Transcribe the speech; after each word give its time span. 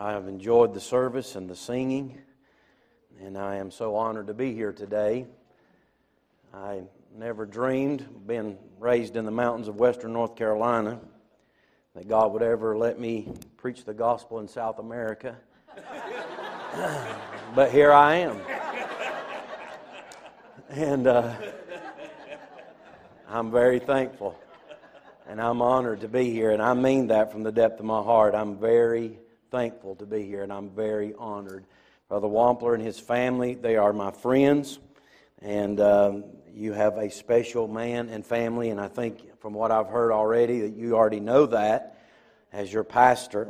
I 0.00 0.12
have 0.12 0.28
enjoyed 0.28 0.74
the 0.74 0.80
service 0.80 1.34
and 1.34 1.50
the 1.50 1.56
singing, 1.56 2.16
and 3.20 3.36
I 3.36 3.56
am 3.56 3.72
so 3.72 3.96
honored 3.96 4.28
to 4.28 4.32
be 4.32 4.54
here 4.54 4.72
today. 4.72 5.26
I 6.54 6.82
never 7.16 7.44
dreamed, 7.44 8.06
being 8.24 8.58
raised 8.78 9.16
in 9.16 9.24
the 9.24 9.32
mountains 9.32 9.66
of 9.66 9.74
western 9.74 10.12
North 10.12 10.36
Carolina, 10.36 11.00
that 11.96 12.06
God 12.06 12.32
would 12.32 12.42
ever 12.42 12.78
let 12.78 13.00
me 13.00 13.32
preach 13.56 13.84
the 13.84 13.92
gospel 13.92 14.38
in 14.38 14.46
South 14.46 14.78
America. 14.78 15.34
but 17.56 17.72
here 17.72 17.90
I 17.90 18.18
am. 18.18 18.40
And 20.68 21.08
uh, 21.08 21.34
I'm 23.28 23.50
very 23.50 23.80
thankful. 23.80 24.38
And 25.26 25.40
I'm 25.40 25.60
honored 25.60 26.02
to 26.02 26.08
be 26.08 26.30
here. 26.30 26.52
And 26.52 26.62
I 26.62 26.74
mean 26.74 27.08
that 27.08 27.32
from 27.32 27.42
the 27.42 27.50
depth 27.50 27.80
of 27.80 27.86
my 27.86 28.00
heart. 28.00 28.36
I'm 28.36 28.58
very 28.58 29.18
thankful 29.50 29.94
to 29.96 30.04
be 30.04 30.24
here, 30.24 30.42
and 30.42 30.52
I'm 30.52 30.68
very 30.68 31.14
honored. 31.18 31.64
Brother 32.08 32.28
Wampler 32.28 32.74
and 32.74 32.82
his 32.82 32.98
family, 32.98 33.54
they 33.54 33.76
are 33.76 33.94
my 33.94 34.10
friends, 34.10 34.78
and 35.40 35.80
um, 35.80 36.24
you 36.52 36.74
have 36.74 36.98
a 36.98 37.10
special 37.10 37.66
man 37.66 38.10
and 38.10 38.26
family, 38.26 38.68
and 38.68 38.78
I 38.78 38.88
think 38.88 39.40
from 39.40 39.54
what 39.54 39.70
I've 39.70 39.88
heard 39.88 40.12
already 40.12 40.60
that 40.60 40.74
you 40.74 40.96
already 40.96 41.20
know 41.20 41.46
that 41.46 41.98
as 42.52 42.70
your 42.72 42.84
pastor. 42.84 43.48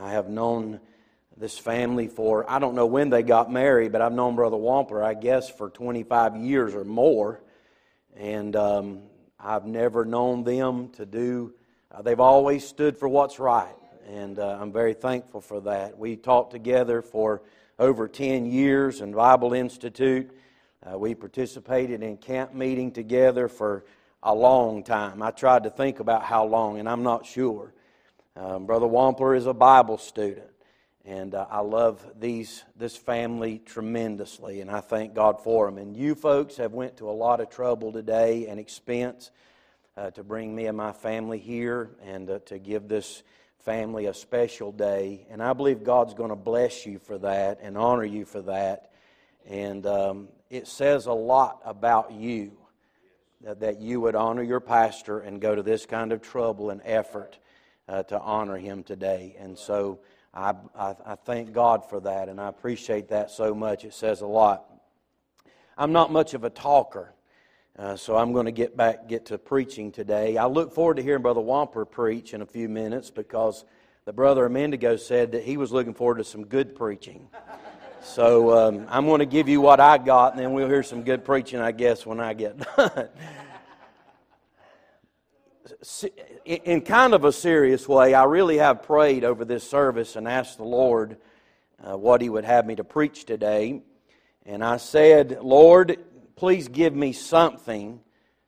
I 0.00 0.10
have 0.10 0.28
known 0.28 0.80
this 1.36 1.58
family 1.58 2.08
for, 2.08 2.50
I 2.50 2.58
don't 2.58 2.74
know 2.74 2.86
when 2.86 3.10
they 3.10 3.22
got 3.22 3.50
married, 3.50 3.92
but 3.92 4.00
I've 4.00 4.12
known 4.12 4.34
Brother 4.34 4.56
Wampler, 4.56 5.04
I 5.04 5.14
guess, 5.14 5.48
for 5.48 5.70
25 5.70 6.36
years 6.36 6.74
or 6.74 6.84
more, 6.84 7.40
and 8.16 8.56
um, 8.56 9.02
I've 9.38 9.64
never 9.64 10.04
known 10.04 10.42
them 10.42 10.88
to 10.90 11.06
do, 11.06 11.54
uh, 11.92 12.02
they've 12.02 12.18
always 12.18 12.66
stood 12.66 12.96
for 12.96 13.08
what's 13.08 13.38
right 13.38 13.74
and 14.06 14.38
uh, 14.38 14.58
I'm 14.60 14.72
very 14.72 14.94
thankful 14.94 15.40
for 15.40 15.60
that. 15.62 15.98
We 15.98 16.16
taught 16.16 16.50
together 16.50 17.02
for 17.02 17.42
over 17.78 18.08
10 18.08 18.46
years 18.46 19.00
in 19.00 19.12
Bible 19.12 19.52
Institute. 19.52 20.30
Uh, 20.84 20.96
we 20.96 21.14
participated 21.14 22.02
in 22.02 22.16
camp 22.16 22.54
meeting 22.54 22.92
together 22.92 23.48
for 23.48 23.84
a 24.22 24.34
long 24.34 24.84
time. 24.84 25.22
I 25.22 25.30
tried 25.30 25.64
to 25.64 25.70
think 25.70 26.00
about 26.00 26.22
how 26.22 26.44
long, 26.44 26.78
and 26.78 26.88
I'm 26.88 27.02
not 27.02 27.26
sure. 27.26 27.72
Um, 28.36 28.66
Brother 28.66 28.86
Wampler 28.86 29.36
is 29.36 29.46
a 29.46 29.54
Bible 29.54 29.98
student, 29.98 30.50
and 31.04 31.34
uh, 31.34 31.46
I 31.50 31.60
love 31.60 32.04
these 32.18 32.62
this 32.76 32.96
family 32.96 33.60
tremendously, 33.64 34.60
and 34.60 34.70
I 34.70 34.80
thank 34.80 35.14
God 35.14 35.40
for 35.42 35.66
them. 35.66 35.78
And 35.78 35.96
you 35.96 36.14
folks 36.14 36.56
have 36.58 36.72
went 36.72 36.98
to 36.98 37.08
a 37.08 37.12
lot 37.12 37.40
of 37.40 37.50
trouble 37.50 37.92
today 37.92 38.46
and 38.46 38.60
expense 38.60 39.30
uh, 39.96 40.10
to 40.12 40.22
bring 40.22 40.54
me 40.54 40.66
and 40.66 40.76
my 40.76 40.92
family 40.92 41.38
here 41.38 41.90
and 42.04 42.30
uh, 42.30 42.38
to 42.46 42.58
give 42.58 42.88
this 42.88 43.22
family 43.64 44.06
a 44.06 44.14
special 44.14 44.72
day. 44.72 45.26
And 45.30 45.42
I 45.42 45.52
believe 45.52 45.82
God's 45.82 46.14
going 46.14 46.30
to 46.30 46.36
bless 46.36 46.86
you 46.86 46.98
for 46.98 47.18
that 47.18 47.58
and 47.62 47.76
honor 47.76 48.04
you 48.04 48.24
for 48.24 48.42
that. 48.42 48.90
And 49.48 49.86
um, 49.86 50.28
it 50.50 50.66
says 50.66 51.06
a 51.06 51.12
lot 51.12 51.60
about 51.64 52.12
you 52.12 52.52
that, 53.42 53.60
that 53.60 53.80
you 53.80 54.00
would 54.00 54.14
honor 54.14 54.42
your 54.42 54.60
pastor 54.60 55.20
and 55.20 55.40
go 55.40 55.54
to 55.54 55.62
this 55.62 55.86
kind 55.86 56.12
of 56.12 56.22
trouble 56.22 56.70
and 56.70 56.80
effort 56.84 57.38
uh, 57.88 58.02
to 58.04 58.20
honor 58.20 58.56
him 58.56 58.82
today. 58.82 59.36
And 59.38 59.58
so 59.58 60.00
I, 60.34 60.54
I, 60.78 60.94
I 61.04 61.14
thank 61.14 61.52
God 61.52 61.88
for 61.88 62.00
that, 62.00 62.28
and 62.28 62.40
I 62.40 62.48
appreciate 62.48 63.08
that 63.08 63.30
so 63.30 63.54
much. 63.54 63.84
It 63.84 63.94
says 63.94 64.20
a 64.20 64.26
lot. 64.26 64.64
I'm 65.78 65.92
not 65.92 66.12
much 66.12 66.34
of 66.34 66.44
a 66.44 66.50
talker. 66.50 67.12
Uh, 67.78 67.94
so 67.94 68.16
I'm 68.16 68.32
going 68.32 68.46
to 68.46 68.52
get 68.52 68.74
back, 68.74 69.06
get 69.06 69.26
to 69.26 69.36
preaching 69.36 69.92
today. 69.92 70.38
I 70.38 70.46
look 70.46 70.72
forward 70.72 70.96
to 70.96 71.02
hearing 71.02 71.20
Brother 71.20 71.42
Wampler 71.42 71.90
preach 71.90 72.32
in 72.32 72.40
a 72.40 72.46
few 72.46 72.70
minutes 72.70 73.10
because 73.10 73.66
the 74.06 74.14
brother 74.14 74.48
Amendigo 74.48 74.98
said 74.98 75.32
that 75.32 75.42
he 75.42 75.58
was 75.58 75.72
looking 75.72 75.92
forward 75.92 76.16
to 76.16 76.24
some 76.24 76.44
good 76.44 76.74
preaching. 76.74 77.28
So 78.02 78.56
um, 78.56 78.86
I'm 78.88 79.04
going 79.06 79.18
to 79.18 79.26
give 79.26 79.48
you 79.48 79.60
what 79.60 79.80
I 79.80 79.98
got, 79.98 80.32
and 80.34 80.40
then 80.40 80.52
we'll 80.52 80.68
hear 80.68 80.84
some 80.84 81.02
good 81.02 81.24
preaching, 81.24 81.58
I 81.58 81.72
guess, 81.72 82.06
when 82.06 82.20
I 82.20 82.34
get 82.34 82.56
done. 82.76 83.08
in 86.44 86.82
kind 86.82 87.14
of 87.14 87.24
a 87.24 87.32
serious 87.32 87.88
way, 87.88 88.14
I 88.14 88.22
really 88.22 88.58
have 88.58 88.84
prayed 88.84 89.24
over 89.24 89.44
this 89.44 89.68
service 89.68 90.14
and 90.14 90.28
asked 90.28 90.58
the 90.58 90.64
Lord 90.64 91.16
uh, 91.82 91.96
what 91.96 92.22
He 92.22 92.28
would 92.28 92.44
have 92.44 92.64
me 92.64 92.76
to 92.76 92.84
preach 92.84 93.24
today. 93.24 93.82
And 94.44 94.62
I 94.62 94.76
said, 94.76 95.40
Lord, 95.42 95.98
please 96.36 96.68
give 96.68 96.94
me 96.94 97.12
something 97.12 97.98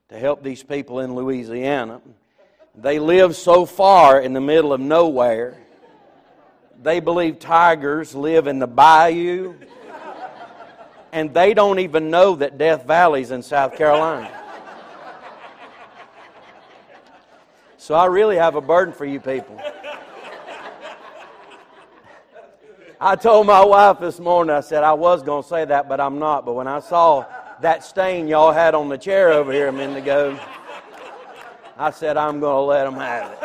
to 0.09 0.17
help 0.17 0.43
these 0.43 0.61
people 0.61 0.99
in 0.99 1.15
Louisiana. 1.15 2.01
They 2.75 2.99
live 2.99 3.35
so 3.35 3.65
far 3.65 4.21
in 4.21 4.33
the 4.33 4.41
middle 4.41 4.71
of 4.73 4.79
nowhere. 4.79 5.57
They 6.81 6.99
believe 6.99 7.39
tigers 7.39 8.13
live 8.13 8.45
in 8.45 8.59
the 8.59 8.67
bayou. 8.67 9.55
And 11.11 11.33
they 11.33 11.55
don't 11.55 11.79
even 11.79 12.11
know 12.11 12.35
that 12.35 12.59
Death 12.59 12.85
Valley's 12.85 13.31
in 13.31 13.41
South 13.41 13.75
Carolina. 13.75 14.31
So 17.77 17.95
I 17.95 18.05
really 18.05 18.35
have 18.35 18.53
a 18.53 18.61
burden 18.61 18.93
for 18.93 19.05
you 19.05 19.19
people. 19.19 19.59
I 23.01 23.15
told 23.15 23.47
my 23.47 23.65
wife 23.65 23.99
this 23.99 24.19
morning, 24.19 24.55
I 24.55 24.59
said 24.59 24.83
I 24.83 24.93
was 24.93 25.23
going 25.23 25.41
to 25.41 25.49
say 25.49 25.65
that, 25.65 25.89
but 25.89 25.99
I'm 25.99 26.19
not. 26.19 26.45
But 26.45 26.53
when 26.53 26.67
I 26.67 26.81
saw 26.81 27.25
that 27.61 27.83
stain 27.83 28.27
y'all 28.27 28.51
had 28.51 28.73
on 28.73 28.89
the 28.89 28.97
chair 28.97 29.31
over 29.31 29.51
here 29.51 29.67
a 29.67 29.71
minute 29.71 29.97
ago. 29.97 30.39
I 31.77 31.91
said, 31.91 32.17
I'm 32.17 32.39
going 32.39 32.55
to 32.55 32.61
let 32.61 32.83
them 32.85 32.95
have 32.95 33.37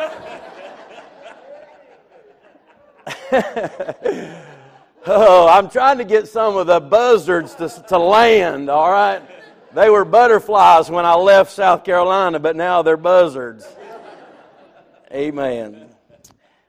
it. 3.31 4.41
oh, 5.07 5.47
I'm 5.47 5.69
trying 5.69 5.97
to 5.99 6.03
get 6.03 6.27
some 6.27 6.57
of 6.57 6.67
the 6.67 6.79
buzzards 6.79 7.55
to, 7.55 7.69
to 7.87 7.97
land, 7.97 8.69
all 8.69 8.91
right? 8.91 9.21
They 9.73 9.89
were 9.89 10.05
butterflies 10.05 10.89
when 10.89 11.05
I 11.05 11.15
left 11.15 11.51
South 11.51 11.83
Carolina, 11.83 12.39
but 12.39 12.55
now 12.55 12.81
they're 12.81 12.97
buzzards. 12.97 13.67
Amen. 15.11 15.89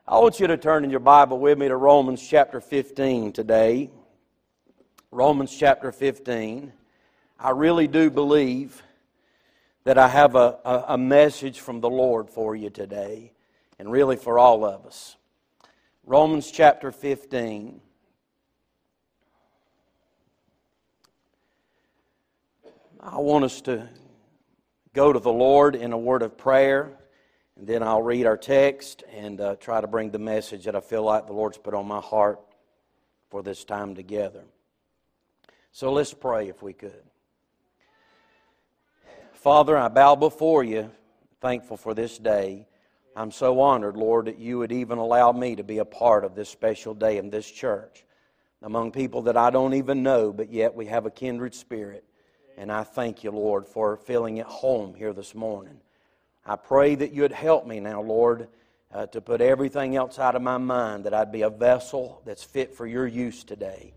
I 0.07 0.19
want 0.19 0.39
you 0.39 0.47
to 0.47 0.57
turn 0.57 0.85
in 0.85 0.91
your 0.91 1.01
Bible 1.01 1.39
with 1.39 1.59
me 1.59 1.69
to 1.69 1.77
Romans 1.77 2.25
chapter 2.27 2.61
15 2.61 3.33
today. 3.33 3.91
Romans 5.11 5.57
chapter 5.57 5.91
15. 5.91 6.73
I 7.39 7.51
really 7.51 7.87
do 7.87 8.11
believe 8.11 8.83
that 9.85 9.99
I 9.99 10.09
have 10.09 10.35
a, 10.35 10.59
a, 10.65 10.85
a, 10.89 10.99
message 10.99 11.61
from 11.61 11.81
the 11.81 11.91
Lord 11.91 12.31
for 12.31 12.57
you 12.57 12.71
today, 12.71 13.33
and 13.79 13.93
really 13.93 14.17
for 14.17 14.39
all 14.39 14.65
of 14.65 14.87
us. 14.87 15.17
Romans 16.05 16.51
chapter 16.51 16.91
15. 16.91 17.81
I 23.01 23.19
want 23.19 23.45
us 23.45 23.61
to 23.63 23.87
go 24.95 25.13
to 25.13 25.21
the 25.21 25.33
Lord 25.33 25.77
in 25.77 25.93
a 25.93 25.99
word 25.99 26.23
of 26.23 26.39
prayer, 26.39 26.91
and 27.57 27.67
then 27.67 27.83
I'll 27.83 28.03
read 28.03 28.25
our 28.25 28.39
text 28.39 29.05
and 29.13 29.41
uh, 29.41 29.57
try 29.57 29.83
to 29.83 29.87
bring 29.87 30.11
the 30.11 30.19
message 30.19 30.65
that 30.65 30.75
I 30.75 30.81
feel 30.81 31.03
like 31.03 31.27
the 31.27 31.35
Lord's 31.35 31.59
put 31.59 31.75
on 31.75 31.87
my 31.87 32.01
heart 32.01 32.41
for 33.29 33.43
this 33.43 33.63
time 33.65 33.95
together. 33.95 34.43
So 35.71 35.93
let's 35.93 36.15
pray 36.15 36.49
if 36.49 36.63
we 36.63 36.73
could. 36.73 37.03
Father, 39.47 39.79
I 39.79 39.87
bow 39.87 40.17
before 40.17 40.65
you, 40.65 40.91
thankful 41.41 41.77
for 41.77 41.95
this 41.95 42.19
day. 42.19 42.67
I'm 43.15 43.31
so 43.31 43.61
honored, 43.61 43.97
Lord, 43.97 44.27
that 44.27 44.41
you 44.41 44.59
would 44.59 44.73
even 44.73 44.99
allow 44.99 45.31
me 45.31 45.55
to 45.55 45.63
be 45.63 45.79
a 45.79 45.85
part 45.85 46.25
of 46.25 46.35
this 46.35 46.49
special 46.49 46.95
day 46.95 47.17
in 47.17 47.31
this 47.31 47.49
church 47.49 48.05
among 48.61 48.91
people 48.91 49.23
that 49.23 49.37
I 49.37 49.51
don't 49.51 49.75
even 49.75 50.03
know, 50.03 50.33
but 50.33 50.51
yet 50.51 50.75
we 50.75 50.87
have 50.87 51.07
a 51.07 51.13
kindred 51.13 51.55
spirit. 51.55 52.03
And 52.57 52.73
I 52.73 52.83
thank 52.83 53.23
you, 53.23 53.31
Lord, 53.31 53.69
for 53.69 53.97
filling 53.97 54.41
at 54.41 54.47
home 54.47 54.95
here 54.95 55.13
this 55.13 55.33
morning. 55.33 55.79
I 56.45 56.57
pray 56.57 56.97
that 56.97 57.13
you 57.13 57.23
would 57.23 57.31
help 57.31 57.69
me 57.69 57.79
now, 57.79 58.03
Lord, 58.03 58.49
uh, 58.93 59.07
to 59.07 59.21
put 59.21 59.41
everything 59.41 59.95
else 59.95 60.19
out 60.19 60.35
of 60.35 60.43
my 60.43 60.59
mind, 60.59 61.05
that 61.05 61.15
I'd 61.15 61.31
be 61.31 61.43
a 61.43 61.51
vessel 61.51 62.21
that's 62.25 62.43
fit 62.43 62.75
for 62.75 62.85
your 62.85 63.07
use 63.07 63.45
today. 63.45 63.95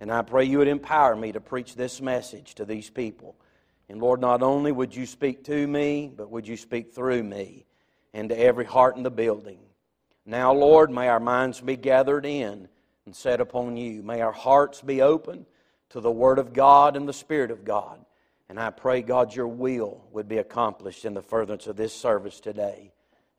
And 0.00 0.10
I 0.10 0.22
pray 0.22 0.44
you 0.44 0.58
would 0.58 0.66
empower 0.66 1.14
me 1.14 1.30
to 1.30 1.40
preach 1.40 1.76
this 1.76 2.00
message 2.00 2.56
to 2.56 2.64
these 2.64 2.90
people. 2.90 3.36
And 3.88 4.00
Lord, 4.00 4.20
not 4.20 4.42
only 4.42 4.72
would 4.72 4.94
you 4.94 5.06
speak 5.06 5.44
to 5.44 5.66
me, 5.66 6.12
but 6.14 6.30
would 6.30 6.46
you 6.46 6.56
speak 6.56 6.92
through 6.92 7.22
me 7.22 7.66
and 8.12 8.28
to 8.28 8.38
every 8.38 8.64
heart 8.64 8.96
in 8.96 9.02
the 9.02 9.10
building. 9.10 9.60
Now, 10.26 10.52
Lord, 10.52 10.90
may 10.90 11.08
our 11.08 11.20
minds 11.20 11.60
be 11.60 11.76
gathered 11.76 12.26
in 12.26 12.68
and 13.06 13.16
set 13.16 13.40
upon 13.40 13.76
you. 13.76 14.02
May 14.02 14.20
our 14.20 14.32
hearts 14.32 14.82
be 14.82 15.00
open 15.00 15.46
to 15.90 16.00
the 16.00 16.10
Word 16.10 16.38
of 16.38 16.52
God 16.52 16.96
and 16.96 17.08
the 17.08 17.12
Spirit 17.12 17.50
of 17.50 17.64
God. 17.64 18.04
And 18.48 18.58
I 18.58 18.70
pray, 18.70 19.02
God, 19.02 19.34
your 19.34 19.48
will 19.48 20.04
would 20.12 20.28
be 20.28 20.38
accomplished 20.38 21.04
in 21.04 21.14
the 21.14 21.22
furtherance 21.22 21.66
of 21.66 21.76
this 21.76 21.94
service 21.94 22.40
today. 22.40 22.92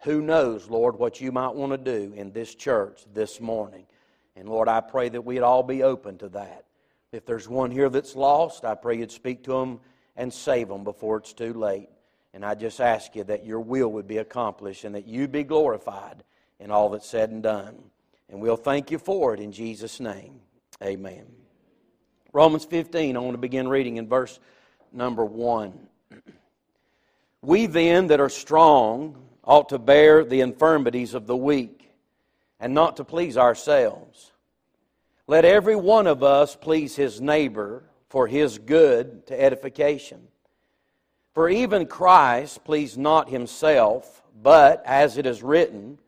Who 0.04 0.22
knows, 0.22 0.70
Lord, 0.70 0.98
what 0.98 1.20
you 1.20 1.32
might 1.32 1.56
want 1.56 1.72
to 1.72 1.78
do 1.78 2.14
in 2.16 2.32
this 2.32 2.56
church 2.56 3.02
this 3.14 3.42
morning. 3.42 3.86
And 4.36 4.48
Lord, 4.48 4.68
I 4.68 4.82
pray 4.82 5.10
that 5.10 5.26
we'd 5.26 5.42
all 5.42 5.64
be 5.64 5.84
open 5.84 6.18
to 6.20 6.30
that. 6.30 6.66
If 7.12 7.26
there's 7.26 7.50
one 7.50 7.72
here 7.72 7.90
that's 7.90 8.16
lost, 8.16 8.64
I 8.64 8.76
pray 8.76 8.98
you'd 8.98 9.12
speak 9.12 9.44
to 9.44 9.52
them 9.52 9.80
and 10.20 10.34
save 10.34 10.68
them 10.68 10.84
before 10.84 11.18
it's 11.18 11.32
too 11.32 11.54
late. 11.54 11.88
And 12.34 12.46
I 12.46 12.54
just 12.54 12.82
ask 12.82 13.16
you 13.16 13.24
that 13.24 13.46
your 13.46 13.62
will 13.62 13.90
would 13.94 14.06
be 14.06 14.18
accomplished 14.18 14.84
and 14.84 14.94
that 14.94 15.08
you'd 15.08 15.32
be 15.32 15.46
glorified 15.46 16.24
in 16.60 16.72
all 16.72 16.90
that's 16.90 17.08
said 17.08 17.30
and 17.30 17.42
done. 17.42 17.82
And 18.30 18.42
we'll 18.42 18.58
thank 18.58 18.92
you 18.92 19.00
for 19.00 19.34
it 19.34 19.40
in 19.40 19.54
Jesus' 19.54 20.02
name. 20.02 20.42
Amen. 20.84 21.26
Romans 22.34 22.66
15, 22.66 23.16
I 23.16 23.20
want 23.20 23.34
to 23.34 23.40
begin 23.40 23.70
reading 23.70 23.96
in 23.96 24.08
verse 24.08 24.40
number 24.92 25.26
1. 25.26 25.88
We 27.42 27.68
then 27.68 28.08
that 28.08 28.20
are 28.20 28.28
strong 28.28 29.16
ought 29.46 29.70
to 29.70 29.80
bear 29.80 30.26
the 30.26 30.42
infirmities 30.42 31.14
of 31.14 31.26
the 31.26 31.38
weak 31.38 31.90
and 32.60 32.74
not 32.74 32.98
to 32.98 33.06
please 33.06 33.38
ourselves. 33.38 34.34
Let 35.26 35.46
every 35.46 35.78
one 35.78 36.06
of 36.06 36.22
us 36.22 36.58
please 36.58 36.98
his 36.98 37.22
neighbor 37.22 37.89
for 38.10 38.28
his 38.28 38.58
good 38.58 39.26
to 39.28 39.40
edification. 39.40 40.28
For 41.34 41.48
even 41.50 41.86
Christ 41.86 42.64
pleased 42.64 42.98
not 42.98 43.30
himself, 43.30 44.24
but, 44.42 44.82
as 44.86 45.18
it 45.18 45.26
is 45.26 45.44
written, 45.44 46.00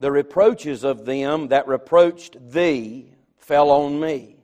the 0.00 0.10
reproaches 0.10 0.84
of 0.84 1.06
them 1.06 1.48
that 1.48 1.68
reproached 1.68 2.36
thee 2.50 3.12
fell 3.38 3.70
on 3.70 3.98
me. 4.00 4.36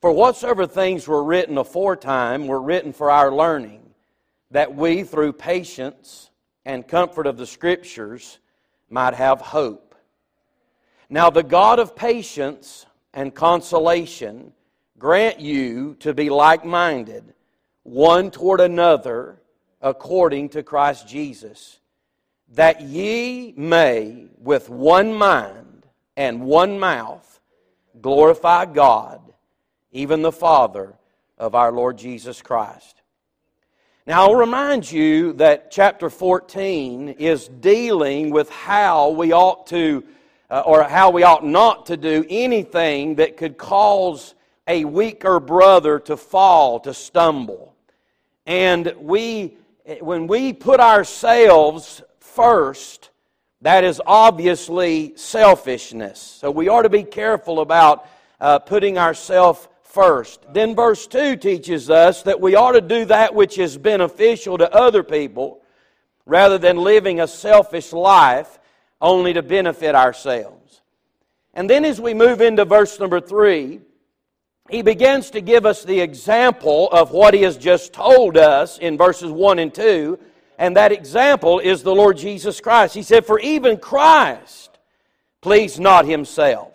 For 0.00 0.12
whatsoever 0.12 0.66
things 0.66 1.06
were 1.06 1.22
written 1.22 1.58
aforetime 1.58 2.46
were 2.46 2.60
written 2.60 2.92
for 2.92 3.10
our 3.10 3.32
learning, 3.32 3.82
that 4.50 4.74
we, 4.74 5.02
through 5.02 5.34
patience 5.34 6.30
and 6.64 6.88
comfort 6.88 7.26
of 7.26 7.36
the 7.36 7.46
Scriptures, 7.46 8.38
might 8.88 9.14
have 9.14 9.40
hope. 9.40 9.94
Now, 11.10 11.30
the 11.30 11.42
God 11.42 11.78
of 11.78 11.96
patience 11.96 12.86
and 13.12 13.34
consolation 13.34 14.52
grant 14.98 15.40
you 15.40 15.94
to 16.00 16.12
be 16.12 16.30
like 16.30 16.64
minded, 16.64 17.34
one 17.82 18.30
toward 18.30 18.60
another, 18.60 19.40
according 19.80 20.48
to 20.50 20.62
Christ 20.62 21.06
Jesus, 21.06 21.78
that 22.54 22.80
ye 22.80 23.54
may, 23.56 24.26
with 24.38 24.68
one 24.68 25.14
mind 25.14 25.86
and 26.16 26.42
one 26.42 26.78
mouth, 26.78 27.40
glorify 28.00 28.64
God, 28.64 29.20
even 29.92 30.22
the 30.22 30.32
Father 30.32 30.94
of 31.36 31.54
our 31.54 31.70
Lord 31.70 31.96
Jesus 31.96 32.42
Christ. 32.42 33.02
Now, 34.06 34.22
I'll 34.22 34.34
remind 34.34 34.90
you 34.90 35.34
that 35.34 35.70
chapter 35.70 36.08
14 36.08 37.10
is 37.10 37.46
dealing 37.46 38.30
with 38.30 38.48
how 38.48 39.10
we 39.10 39.32
ought 39.32 39.66
to, 39.68 40.02
uh, 40.50 40.62
or 40.64 40.82
how 40.84 41.10
we 41.10 41.22
ought 41.24 41.44
not 41.44 41.86
to 41.86 41.96
do 41.96 42.24
anything 42.30 43.16
that 43.16 43.36
could 43.36 43.58
cause 43.58 44.34
a 44.68 44.84
weaker 44.84 45.40
brother 45.40 45.98
to 45.98 46.16
fall, 46.16 46.78
to 46.80 46.92
stumble. 46.92 47.74
And 48.46 48.94
we, 48.98 49.56
when 50.00 50.26
we 50.26 50.52
put 50.52 50.78
ourselves 50.78 52.02
first, 52.20 53.10
that 53.62 53.82
is 53.82 54.00
obviously 54.06 55.14
selfishness. 55.16 56.20
So 56.20 56.50
we 56.50 56.68
ought 56.68 56.82
to 56.82 56.90
be 56.90 57.02
careful 57.02 57.60
about 57.60 58.06
uh, 58.40 58.60
putting 58.60 58.98
ourselves 58.98 59.66
first. 59.82 60.44
Then 60.52 60.76
verse 60.76 61.06
2 61.06 61.36
teaches 61.36 61.90
us 61.90 62.22
that 62.22 62.40
we 62.40 62.54
ought 62.54 62.72
to 62.72 62.80
do 62.80 63.06
that 63.06 63.34
which 63.34 63.58
is 63.58 63.76
beneficial 63.76 64.58
to 64.58 64.72
other 64.72 65.02
people 65.02 65.62
rather 66.26 66.58
than 66.58 66.76
living 66.76 67.20
a 67.20 67.26
selfish 67.26 67.92
life 67.92 68.58
only 69.00 69.32
to 69.32 69.42
benefit 69.42 69.94
ourselves. 69.94 70.82
And 71.54 71.68
then 71.68 71.84
as 71.84 72.00
we 72.00 72.14
move 72.14 72.40
into 72.40 72.64
verse 72.64 73.00
number 73.00 73.18
3, 73.18 73.80
he 74.68 74.82
begins 74.82 75.30
to 75.30 75.40
give 75.40 75.64
us 75.64 75.82
the 75.82 76.00
example 76.00 76.88
of 76.90 77.10
what 77.10 77.34
he 77.34 77.42
has 77.42 77.56
just 77.56 77.92
told 77.92 78.36
us 78.36 78.78
in 78.78 78.98
verses 78.98 79.30
1 79.30 79.58
and 79.58 79.72
2, 79.72 80.18
and 80.58 80.76
that 80.76 80.92
example 80.92 81.58
is 81.58 81.82
the 81.82 81.94
Lord 81.94 82.18
Jesus 82.18 82.60
Christ. 82.60 82.94
He 82.94 83.02
said, 83.02 83.24
For 83.24 83.38
even 83.40 83.78
Christ 83.78 84.78
pleased 85.40 85.80
not 85.80 86.04
himself. 86.04 86.72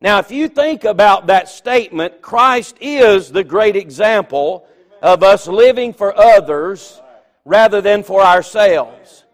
Now, 0.00 0.18
if 0.18 0.30
you 0.30 0.48
think 0.48 0.84
about 0.84 1.26
that 1.28 1.48
statement, 1.48 2.20
Christ 2.22 2.76
is 2.80 3.32
the 3.32 3.44
great 3.44 3.74
example 3.74 4.66
of 5.02 5.22
us 5.22 5.48
living 5.48 5.92
for 5.92 6.16
others 6.16 7.00
rather 7.44 7.80
than 7.80 8.02
for 8.02 8.22
ourselves. 8.22 9.24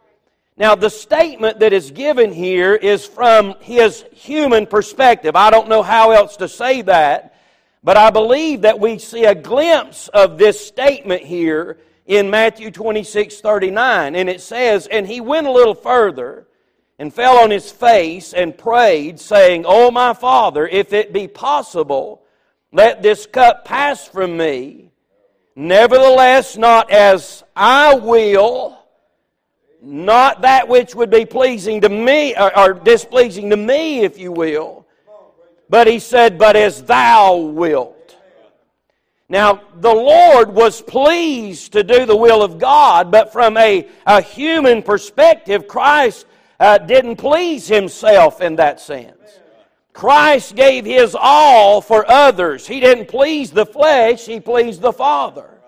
Now, 0.57 0.75
the 0.77 0.89
statement 0.89 1.59
that 1.59 1.73
is 1.73 1.91
given 1.91 2.33
here 2.33 2.75
is 2.75 3.05
from 3.05 3.57
his 3.61 4.05
human 4.13 4.67
perspective. 4.67 5.35
I 5.35 5.51
don't 5.51 5.69
know 5.69 5.83
how 5.83 6.13
else 6.13 6.37
to 6.37 6.49
say 6.49 6.83
that. 6.83 7.34
But 7.85 7.99
I 7.99 8.09
believe 8.09 8.63
that 8.63 8.81
we 8.81 8.99
see 8.99 9.27
a 9.27 9.35
glimpse 9.35 10.09
of 10.09 10.39
this 10.39 10.67
statement 10.67 11.21
here 11.23 11.77
in 12.07 12.31
Matthew 12.31 12.71
26 12.71 13.43
39. 13.43 14.17
And 14.17 14.31
it 14.31 14.41
says, 14.41 14.87
And 14.87 15.07
he 15.07 15.21
went 15.21 15.47
a 15.47 15.53
little 15.53 15.75
further 15.75 16.49
and 16.99 17.13
fell 17.13 17.37
on 17.37 17.51
his 17.51 17.71
face 17.71 18.33
and 18.33 18.57
prayed, 18.57 19.21
saying, 19.21 19.65
O 19.67 19.91
my 19.91 20.15
Father, 20.15 20.67
if 20.67 20.95
it 20.95 21.13
be 21.13 21.29
possible, 21.29 22.23
let 22.73 23.03
this 23.03 23.27
cup 23.27 23.67
pass 23.67 24.09
from 24.09 24.39
me. 24.39 24.91
Nevertheless, 25.55 26.57
not 26.57 26.91
as 26.91 27.45
I 27.55 27.97
will, 27.97 28.79
not 29.83 30.41
that 30.41 30.69
which 30.69 30.95
would 30.95 31.11
be 31.11 31.27
pleasing 31.27 31.83
to 31.83 31.91
me, 31.91 32.35
or, 32.35 32.59
or 32.59 32.73
displeasing 32.73 33.51
to 33.51 33.59
me, 33.59 34.01
if 34.01 34.19
you 34.19 34.33
will 34.33 34.84
but 35.75 35.89
he 35.89 35.99
said, 35.99 36.39
But 36.39 36.55
as 36.55 36.85
thou 36.85 37.35
wilt. 37.35 38.17
Now, 39.29 39.61
the 39.75 39.93
Lord 39.93 40.55
was 40.55 40.81
pleased 40.81 41.73
to 41.73 41.83
do 41.83 42.07
the 42.07 42.17
will 42.17 42.45
of 42.45 42.61
God, 42.61 43.11
but 43.11 43.33
from 43.33 43.57
a, 43.57 43.89
a 44.07 44.23
human 44.23 44.85
perspective, 44.85 45.67
Christ 45.67 46.27
uh, 46.61 46.79
didn't 46.79 47.17
please 47.17 47.67
himself 47.67 48.41
in 48.41 48.55
that 48.55 48.79
sense. 48.79 49.41
Christ 49.93 50.55
gave 50.55 50.85
his 50.85 51.17
all 51.19 51.81
for 51.81 52.09
others. 52.09 52.69
He 52.69 52.79
didn't 52.79 53.09
please 53.09 53.51
the 53.51 53.67
flesh, 53.67 54.27
he 54.27 54.39
pleased 54.39 54.81
the 54.81 54.93
Father. 54.93 55.59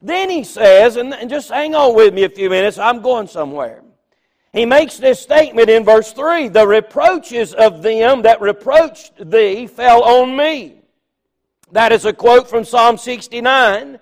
Then 0.00 0.30
he 0.30 0.44
says, 0.44 0.96
and 0.96 1.28
just 1.28 1.50
hang 1.50 1.74
on 1.74 1.94
with 1.94 2.14
me 2.14 2.24
a 2.24 2.30
few 2.30 2.48
minutes, 2.48 2.78
I'm 2.78 3.02
going 3.02 3.26
somewhere. 3.26 3.83
He 4.54 4.64
makes 4.64 4.98
this 4.98 5.20
statement 5.20 5.68
in 5.68 5.84
verse 5.84 6.12
3 6.12 6.46
The 6.46 6.66
reproaches 6.66 7.52
of 7.54 7.82
them 7.82 8.22
that 8.22 8.40
reproached 8.40 9.30
thee 9.30 9.66
fell 9.66 10.04
on 10.04 10.36
me. 10.36 10.80
That 11.72 11.90
is 11.90 12.04
a 12.04 12.12
quote 12.12 12.48
from 12.48 12.64
Psalm 12.64 12.96
69. 12.96 13.98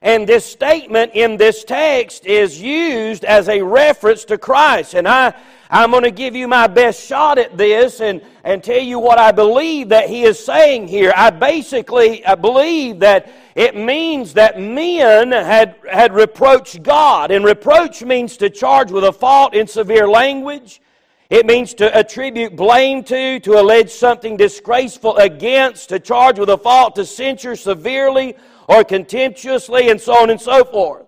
And 0.00 0.26
this 0.26 0.46
statement 0.46 1.12
in 1.14 1.36
this 1.36 1.64
text 1.64 2.24
is 2.24 2.58
used 2.62 3.26
as 3.26 3.50
a 3.50 3.60
reference 3.60 4.24
to 4.24 4.38
Christ. 4.38 4.94
And 4.94 5.06
I, 5.06 5.34
I'm 5.72 5.92
going 5.92 6.02
to 6.02 6.10
give 6.10 6.34
you 6.34 6.48
my 6.48 6.66
best 6.66 7.06
shot 7.06 7.38
at 7.38 7.56
this 7.56 8.00
and, 8.00 8.20
and 8.42 8.62
tell 8.62 8.82
you 8.82 8.98
what 8.98 9.20
I 9.20 9.30
believe 9.30 9.90
that 9.90 10.08
he 10.08 10.24
is 10.24 10.44
saying 10.44 10.88
here. 10.88 11.12
I 11.14 11.30
basically 11.30 12.24
believe 12.40 12.98
that 13.00 13.32
it 13.54 13.76
means 13.76 14.34
that 14.34 14.60
men 14.60 15.30
had, 15.30 15.76
had 15.88 16.12
reproached 16.12 16.82
God. 16.82 17.30
And 17.30 17.44
reproach 17.44 18.02
means 18.02 18.36
to 18.38 18.50
charge 18.50 18.90
with 18.90 19.04
a 19.04 19.12
fault 19.12 19.54
in 19.54 19.68
severe 19.68 20.08
language. 20.08 20.82
It 21.30 21.46
means 21.46 21.74
to 21.74 21.96
attribute 21.96 22.56
blame 22.56 23.04
to, 23.04 23.38
to 23.38 23.60
allege 23.60 23.92
something 23.92 24.36
disgraceful 24.36 25.16
against, 25.18 25.90
to 25.90 26.00
charge 26.00 26.40
with 26.40 26.48
a 26.48 26.58
fault, 26.58 26.96
to 26.96 27.04
censure 27.06 27.54
severely 27.54 28.34
or 28.66 28.82
contemptuously, 28.82 29.88
and 29.88 30.00
so 30.00 30.14
on 30.14 30.30
and 30.30 30.40
so 30.40 30.64
forth. 30.64 31.06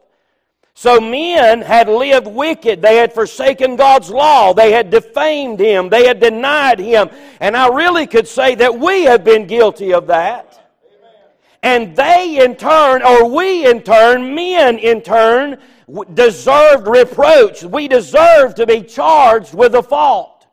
So 0.75 1.01
men 1.01 1.61
had 1.61 1.89
lived 1.89 2.27
wicked. 2.27 2.81
They 2.81 2.97
had 2.97 3.13
forsaken 3.13 3.77
God's 3.77 4.11
law. 4.11 4.53
They 4.53 4.73
had 4.73 4.91
defamed 4.91 5.61
Him. 5.61 5.89
They 5.89 6.07
had 6.07 6.19
denied 6.19 6.79
Him. 6.79 7.11
And 7.41 7.57
I 7.57 7.69
really 7.69 8.07
could 8.07 8.27
say 8.27 8.55
that 8.57 8.79
we 8.79 9.05
have 9.05 9.23
been 9.23 9.47
guilty 9.47 9.93
of 9.93 10.07
that. 10.07 10.49
And 11.63 11.95
they 11.95 12.43
in 12.43 12.57
turn, 12.57 13.03
or 13.03 13.29
we 13.29 13.69
in 13.69 13.83
turn, 13.83 14.35
men 14.35 14.79
in 14.79 15.01
turn, 15.03 15.59
deserved 16.15 16.89
reproach. 16.89 17.63
We 17.63 17.87
deserved 17.87 18.57
to 18.57 18.67
be 18.67 18.83
charged 18.83 19.55
with 19.55 19.75
a 19.75 19.83
fault. 19.83 20.47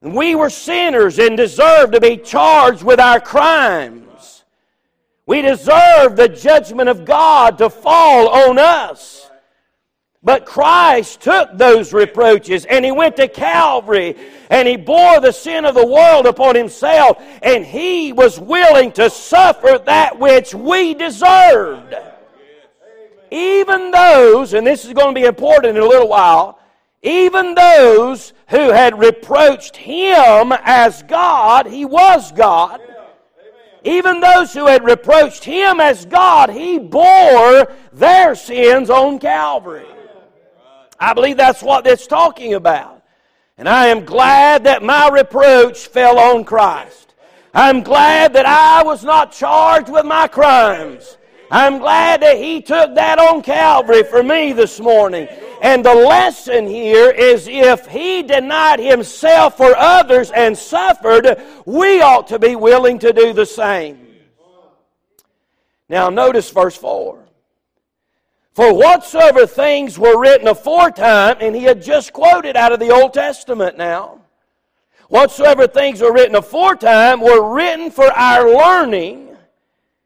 We 0.00 0.34
were 0.34 0.50
sinners 0.50 1.18
and 1.18 1.36
deserved 1.36 1.92
to 1.92 2.00
be 2.00 2.16
charged 2.16 2.82
with 2.82 2.98
our 2.98 3.20
crimes. 3.20 4.44
We 5.26 5.42
deserve 5.42 6.16
the 6.16 6.28
judgment 6.28 6.88
of 6.88 7.04
God 7.04 7.58
to 7.58 7.70
fall 7.70 8.28
on 8.28 8.58
us. 8.58 9.25
But 10.26 10.44
Christ 10.44 11.20
took 11.20 11.56
those 11.56 11.92
reproaches 11.92 12.64
and 12.64 12.84
he 12.84 12.90
went 12.90 13.14
to 13.14 13.28
Calvary 13.28 14.16
and 14.50 14.66
he 14.66 14.76
bore 14.76 15.20
the 15.20 15.30
sin 15.30 15.64
of 15.64 15.76
the 15.76 15.86
world 15.86 16.26
upon 16.26 16.56
himself 16.56 17.22
and 17.42 17.64
he 17.64 18.12
was 18.12 18.40
willing 18.40 18.90
to 18.92 19.08
suffer 19.08 19.78
that 19.84 20.18
which 20.18 20.52
we 20.52 20.94
deserved. 20.94 21.94
Even 23.30 23.92
those, 23.92 24.52
and 24.52 24.66
this 24.66 24.84
is 24.84 24.92
going 24.94 25.14
to 25.14 25.20
be 25.20 25.28
important 25.28 25.76
in 25.76 25.82
a 25.84 25.86
little 25.86 26.08
while, 26.08 26.58
even 27.02 27.54
those 27.54 28.32
who 28.48 28.72
had 28.72 28.98
reproached 28.98 29.76
him 29.76 30.52
as 30.64 31.04
God, 31.04 31.68
he 31.68 31.84
was 31.84 32.32
God. 32.32 32.80
Even 33.84 34.18
those 34.18 34.52
who 34.52 34.66
had 34.66 34.84
reproached 34.84 35.44
him 35.44 35.78
as 35.78 36.04
God, 36.04 36.50
he 36.50 36.80
bore 36.80 37.72
their 37.92 38.34
sins 38.34 38.90
on 38.90 39.20
Calvary. 39.20 39.86
I 40.98 41.14
believe 41.14 41.36
that's 41.36 41.62
what 41.62 41.86
it's 41.86 42.06
talking 42.06 42.54
about. 42.54 43.02
And 43.58 43.68
I 43.68 43.86
am 43.86 44.04
glad 44.04 44.64
that 44.64 44.82
my 44.82 45.08
reproach 45.08 45.86
fell 45.86 46.18
on 46.18 46.44
Christ. 46.44 47.14
I'm 47.54 47.82
glad 47.82 48.34
that 48.34 48.44
I 48.44 48.82
was 48.82 49.02
not 49.02 49.32
charged 49.32 49.88
with 49.88 50.04
my 50.04 50.28
crimes. 50.28 51.16
I'm 51.50 51.78
glad 51.78 52.22
that 52.22 52.36
He 52.36 52.60
took 52.60 52.94
that 52.96 53.18
on 53.18 53.40
Calvary 53.42 54.02
for 54.02 54.22
me 54.22 54.52
this 54.52 54.80
morning. 54.80 55.28
And 55.62 55.84
the 55.84 55.94
lesson 55.94 56.66
here 56.66 57.10
is 57.10 57.48
if 57.48 57.86
He 57.86 58.22
denied 58.22 58.80
Himself 58.80 59.56
for 59.56 59.74
others 59.76 60.30
and 60.32 60.56
suffered, 60.56 61.40
we 61.64 62.02
ought 62.02 62.26
to 62.28 62.38
be 62.38 62.56
willing 62.56 62.98
to 62.98 63.12
do 63.12 63.32
the 63.32 63.46
same. 63.46 64.06
Now, 65.88 66.10
notice 66.10 66.50
verse 66.50 66.76
4. 66.76 67.25
For 68.56 68.72
whatsoever 68.72 69.46
things 69.46 69.98
were 69.98 70.18
written 70.18 70.48
aforetime, 70.48 71.36
and 71.40 71.54
he 71.54 71.64
had 71.64 71.82
just 71.82 72.14
quoted 72.14 72.56
out 72.56 72.72
of 72.72 72.80
the 72.80 72.88
Old 72.88 73.12
Testament 73.12 73.76
now. 73.76 74.22
Whatsoever 75.10 75.66
things 75.66 76.00
were 76.00 76.10
written 76.10 76.36
aforetime 76.36 77.20
were 77.20 77.52
written 77.54 77.90
for 77.90 78.10
our 78.10 78.50
learning, 78.50 79.36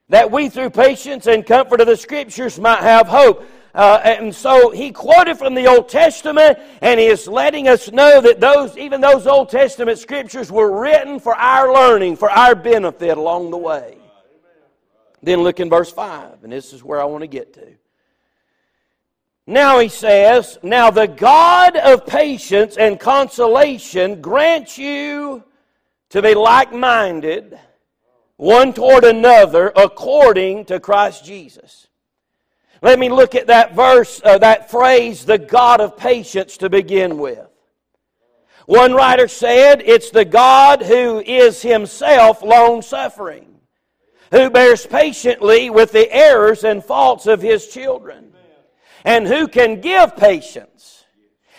that 0.08 0.32
we 0.32 0.48
through 0.48 0.70
patience 0.70 1.28
and 1.28 1.46
comfort 1.46 1.80
of 1.80 1.86
the 1.86 1.96
Scriptures 1.96 2.58
might 2.58 2.80
have 2.80 3.06
hope. 3.06 3.48
Uh, 3.72 4.00
and 4.02 4.34
so 4.34 4.70
he 4.70 4.90
quoted 4.90 5.38
from 5.38 5.54
the 5.54 5.68
Old 5.68 5.88
Testament, 5.88 6.58
and 6.82 6.98
he 6.98 7.06
is 7.06 7.28
letting 7.28 7.68
us 7.68 7.92
know 7.92 8.20
that 8.20 8.40
those, 8.40 8.76
even 8.76 9.00
those 9.00 9.28
Old 9.28 9.48
Testament 9.48 9.96
scriptures, 9.96 10.50
were 10.50 10.80
written 10.80 11.20
for 11.20 11.36
our 11.36 11.72
learning, 11.72 12.16
for 12.16 12.28
our 12.28 12.56
benefit 12.56 13.16
along 13.16 13.52
the 13.52 13.58
way. 13.58 13.96
Then 15.22 15.42
look 15.42 15.60
in 15.60 15.70
verse 15.70 15.92
5, 15.92 16.42
and 16.42 16.52
this 16.52 16.72
is 16.72 16.82
where 16.82 17.00
I 17.00 17.04
want 17.04 17.22
to 17.22 17.28
get 17.28 17.54
to. 17.54 17.79
Now 19.50 19.80
he 19.80 19.88
says, 19.88 20.58
Now 20.62 20.92
the 20.92 21.08
God 21.08 21.76
of 21.76 22.06
patience 22.06 22.76
and 22.76 23.00
consolation 23.00 24.20
grant 24.20 24.78
you 24.78 25.42
to 26.10 26.22
be 26.22 26.34
like 26.34 26.72
minded, 26.72 27.58
one 28.36 28.72
toward 28.72 29.02
another, 29.02 29.72
according 29.74 30.66
to 30.66 30.78
Christ 30.78 31.24
Jesus. 31.24 31.88
Let 32.80 33.00
me 33.00 33.08
look 33.08 33.34
at 33.34 33.48
that 33.48 33.74
verse, 33.74 34.22
uh, 34.24 34.38
that 34.38 34.70
phrase, 34.70 35.24
the 35.24 35.38
God 35.38 35.80
of 35.80 35.96
patience, 35.96 36.56
to 36.58 36.70
begin 36.70 37.18
with. 37.18 37.44
One 38.66 38.94
writer 38.94 39.26
said, 39.26 39.82
It's 39.84 40.12
the 40.12 40.24
God 40.24 40.80
who 40.80 41.18
is 41.18 41.60
himself 41.60 42.42
long 42.42 42.82
suffering, 42.82 43.48
who 44.30 44.48
bears 44.48 44.86
patiently 44.86 45.70
with 45.70 45.90
the 45.90 46.08
errors 46.12 46.62
and 46.62 46.84
faults 46.84 47.26
of 47.26 47.42
his 47.42 47.66
children, 47.66 48.29
and 49.04 49.26
who 49.26 49.48
can 49.48 49.80
give 49.80 50.16
patience. 50.16 51.04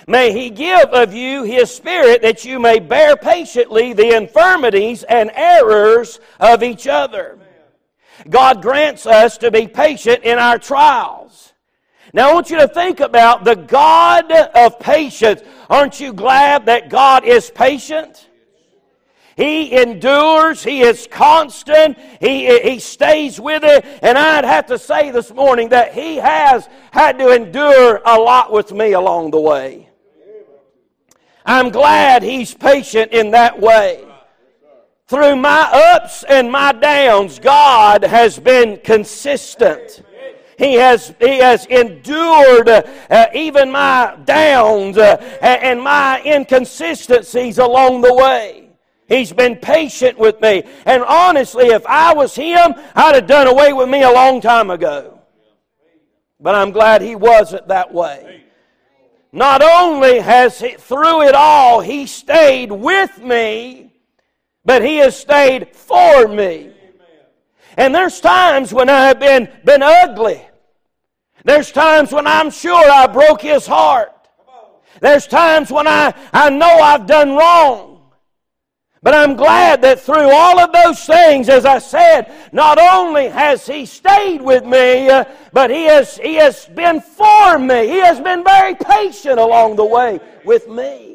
May 0.08 0.34
he 0.34 0.50
give 0.50 0.90
of 0.90 1.14
you 1.14 1.44
his 1.44 1.74
spirit 1.74 2.22
that 2.24 2.44
you 2.44 2.60
may 2.60 2.80
bear 2.80 3.16
patiently 3.16 3.94
the 3.94 4.16
infirmities 4.16 5.04
and 5.04 5.32
errors 5.34 6.20
of 6.40 6.64
each 6.64 6.88
other. 6.88 7.38
God 8.30 8.62
grants 8.62 9.06
us 9.06 9.38
to 9.40 9.52
be 9.52 9.68
patient 9.68 10.24
in 10.24 10.38
our 10.38 10.58
trials. 10.58 11.54
Now, 12.14 12.32
I 12.32 12.34
want 12.34 12.50
you 12.50 12.58
to 12.60 12.68
think 12.68 13.00
about 13.00 13.46
the 13.46 13.56
God 13.56 14.32
of 14.32 14.80
patience. 14.80 15.42
Aren't 15.70 16.00
you 16.00 16.14
glad 16.14 16.66
that 16.66 16.90
God 16.90 17.24
is 17.24 17.50
patient? 17.50 18.28
He 19.42 19.76
endures. 19.76 20.64
He 20.64 20.82
is 20.82 21.08
constant. 21.10 21.98
He, 22.20 22.60
he 22.60 22.78
stays 22.78 23.40
with 23.40 23.64
it. 23.64 23.84
And 24.04 24.16
I'd 24.16 24.46
have 24.46 24.68
to 24.68 24.78
say 24.78 25.10
this 25.10 25.34
morning 25.34 25.70
that 25.70 25.96
He 25.96 26.18
has 26.18 26.70
had 26.92 27.18
to 27.18 27.34
endure 27.34 28.02
a 28.06 28.20
lot 28.20 28.52
with 28.52 28.72
me 28.72 28.92
along 28.92 29.32
the 29.32 29.42
way. 29.42 29.90
I'm 31.44 31.72
glad 31.72 32.22
He's 32.22 32.54
patient 32.54 33.14
in 33.14 33.32
that 33.32 33.60
way. 33.60 34.06
Through 35.08 35.38
my 35.38 35.72
ups 35.74 36.24
and 36.30 36.52
my 36.52 36.72
downs, 36.72 37.40
God 37.40 38.04
has 38.04 38.38
been 38.38 38.80
consistent. 38.84 40.04
He 40.60 40.76
has, 40.76 41.16
he 41.20 41.40
has 41.40 41.66
endured 41.66 42.70
uh, 42.70 43.26
even 43.34 43.72
my 43.72 44.20
downs 44.24 45.00
uh, 45.00 45.18
and 45.42 45.82
my 45.82 46.22
inconsistencies 46.24 47.58
along 47.58 48.02
the 48.02 48.14
way. 48.14 48.71
He's 49.12 49.34
been 49.34 49.58
patient 49.58 50.18
with 50.18 50.40
me. 50.42 50.64
And 50.86 51.04
honestly, 51.04 51.68
if 51.68 51.86
I 51.86 52.14
was 52.14 52.34
him, 52.34 52.74
I'd 52.96 53.16
have 53.16 53.28
done 53.28 53.48
away 53.48 53.74
with 53.74 53.90
me 53.90 54.04
a 54.04 54.12
long 54.12 54.42
time 54.42 54.70
ago. 54.70 55.20
But 56.40 56.56
I'm 56.56 56.72
glad 56.72 57.02
he 57.02 57.16
wasn't 57.16 57.68
that 57.68 57.94
way. 57.94 58.46
Not 59.32 59.62
only 59.62 60.20
has 60.20 60.60
he, 60.60 60.72
through 60.72 61.24
it 61.24 61.36
all, 61.36 61.82
he 61.82 62.06
stayed 62.08 62.72
with 62.72 63.18
me, 63.20 63.92
but 64.64 64.84
He 64.84 64.98
has 64.98 65.18
stayed 65.18 65.76
for 65.76 66.28
me. 66.28 66.72
And 67.78 67.96
there's 67.96 68.20
times 68.20 68.74
when 68.74 68.90
I 68.90 69.08
have 69.08 69.20
been, 69.20 69.50
been 69.64 69.82
ugly. 69.82 70.46
There's 71.44 71.72
times 71.72 72.12
when 72.12 72.28
I'm 72.28 72.52
sure 72.52 72.90
I 72.90 73.08
broke 73.08 73.42
His 73.42 73.66
heart. 73.66 74.14
There's 75.00 75.26
times 75.26 75.72
when 75.72 75.88
I, 75.88 76.14
I 76.32 76.50
know 76.50 76.68
I've 76.68 77.08
done 77.08 77.32
wrong. 77.36 77.91
But 79.04 79.16
I'm 79.16 79.36
glad 79.36 79.82
that 79.82 80.00
through 80.00 80.30
all 80.32 80.60
of 80.60 80.72
those 80.72 81.04
things, 81.06 81.50
as 81.50 81.66
I 81.66 81.80
said, 81.80 82.32
not 82.52 82.78
only 82.78 83.30
has 83.30 83.66
He 83.66 83.86
stayed 83.86 84.42
with 84.42 84.64
me, 84.64 85.10
uh, 85.10 85.26
but 85.52 85.72
he 85.72 85.86
has, 85.86 86.18
he 86.18 86.36
has 86.36 86.68
been 86.68 87.02
for 87.02 87.58
me. 87.58 87.88
He 87.88 88.00
has 88.00 88.20
been 88.20 88.44
very 88.44 88.76
patient 88.76 89.40
along 89.40 89.76
the 89.76 89.86
way 89.86 90.20
with 90.46 90.68
me 90.68 91.12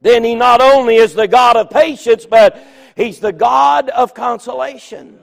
then 0.00 0.24
he 0.24 0.34
not 0.34 0.60
only 0.60 0.96
is 0.96 1.14
the 1.14 1.28
God 1.28 1.56
of 1.56 1.70
patience, 1.70 2.26
but 2.26 2.62
he's 2.96 3.20
the 3.20 3.32
God 3.32 3.90
of 3.90 4.14
consolation. 4.14 5.18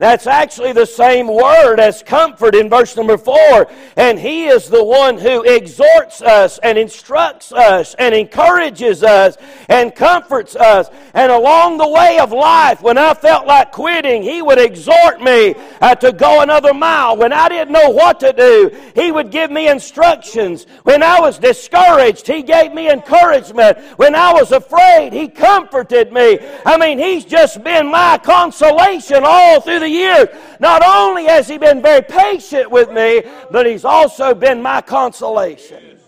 That's 0.00 0.26
actually 0.26 0.72
the 0.72 0.86
same 0.86 1.28
word 1.28 1.78
as 1.78 2.02
comfort 2.02 2.54
in 2.54 2.70
verse 2.70 2.96
number 2.96 3.18
four. 3.18 3.70
And 3.96 4.18
He 4.18 4.46
is 4.46 4.66
the 4.66 4.82
one 4.82 5.18
who 5.18 5.42
exhorts 5.42 6.22
us 6.22 6.58
and 6.62 6.78
instructs 6.78 7.52
us 7.52 7.94
and 7.98 8.14
encourages 8.14 9.02
us 9.04 9.36
and 9.68 9.94
comforts 9.94 10.56
us. 10.56 10.88
And 11.12 11.30
along 11.30 11.76
the 11.76 11.86
way 11.86 12.18
of 12.18 12.32
life, 12.32 12.80
when 12.80 12.96
I 12.96 13.12
felt 13.12 13.46
like 13.46 13.72
quitting, 13.72 14.22
He 14.22 14.40
would 14.40 14.58
exhort 14.58 15.20
me 15.20 15.54
uh, 15.82 15.94
to 15.96 16.12
go 16.12 16.40
another 16.40 16.72
mile. 16.72 17.18
When 17.18 17.34
I 17.34 17.50
didn't 17.50 17.72
know 17.72 17.90
what 17.90 18.20
to 18.20 18.32
do, 18.32 18.74
He 18.94 19.12
would 19.12 19.30
give 19.30 19.50
me 19.50 19.68
instructions. 19.68 20.64
When 20.84 21.02
I 21.02 21.20
was 21.20 21.38
discouraged, 21.38 22.26
He 22.26 22.42
gave 22.42 22.72
me 22.72 22.90
encouragement. 22.90 23.76
When 23.98 24.14
I 24.14 24.32
was 24.32 24.52
afraid, 24.52 25.12
He 25.12 25.28
comforted 25.28 26.10
me. 26.10 26.38
I 26.64 26.78
mean, 26.78 26.98
He's 26.98 27.26
just 27.26 27.62
been 27.62 27.90
my 27.90 28.16
consolation 28.16 29.24
all 29.26 29.60
through 29.60 29.80
the 29.80 29.89
years. 29.90 30.28
Not 30.58 30.82
only 30.84 31.24
has 31.26 31.48
He 31.48 31.58
been 31.58 31.82
very 31.82 32.02
patient 32.02 32.70
with 32.70 32.90
me, 32.90 33.22
but 33.50 33.66
He's 33.66 33.84
also 33.84 34.34
been 34.34 34.62
my 34.62 34.80
consolation. 34.80 35.98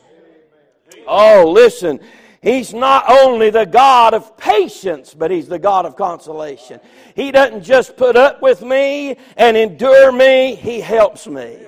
Oh, 1.06 1.50
listen. 1.50 2.00
He's 2.42 2.74
not 2.74 3.04
only 3.08 3.50
the 3.50 3.64
God 3.64 4.14
of 4.14 4.36
patience, 4.36 5.14
but 5.14 5.30
He's 5.30 5.46
the 5.46 5.60
God 5.60 5.86
of 5.86 5.94
consolation. 5.94 6.80
He 7.14 7.30
doesn't 7.30 7.62
just 7.62 7.96
put 7.96 8.16
up 8.16 8.42
with 8.42 8.62
me 8.62 9.16
and 9.36 9.56
endure 9.56 10.10
me, 10.10 10.56
He 10.56 10.80
helps 10.80 11.28
me. 11.28 11.58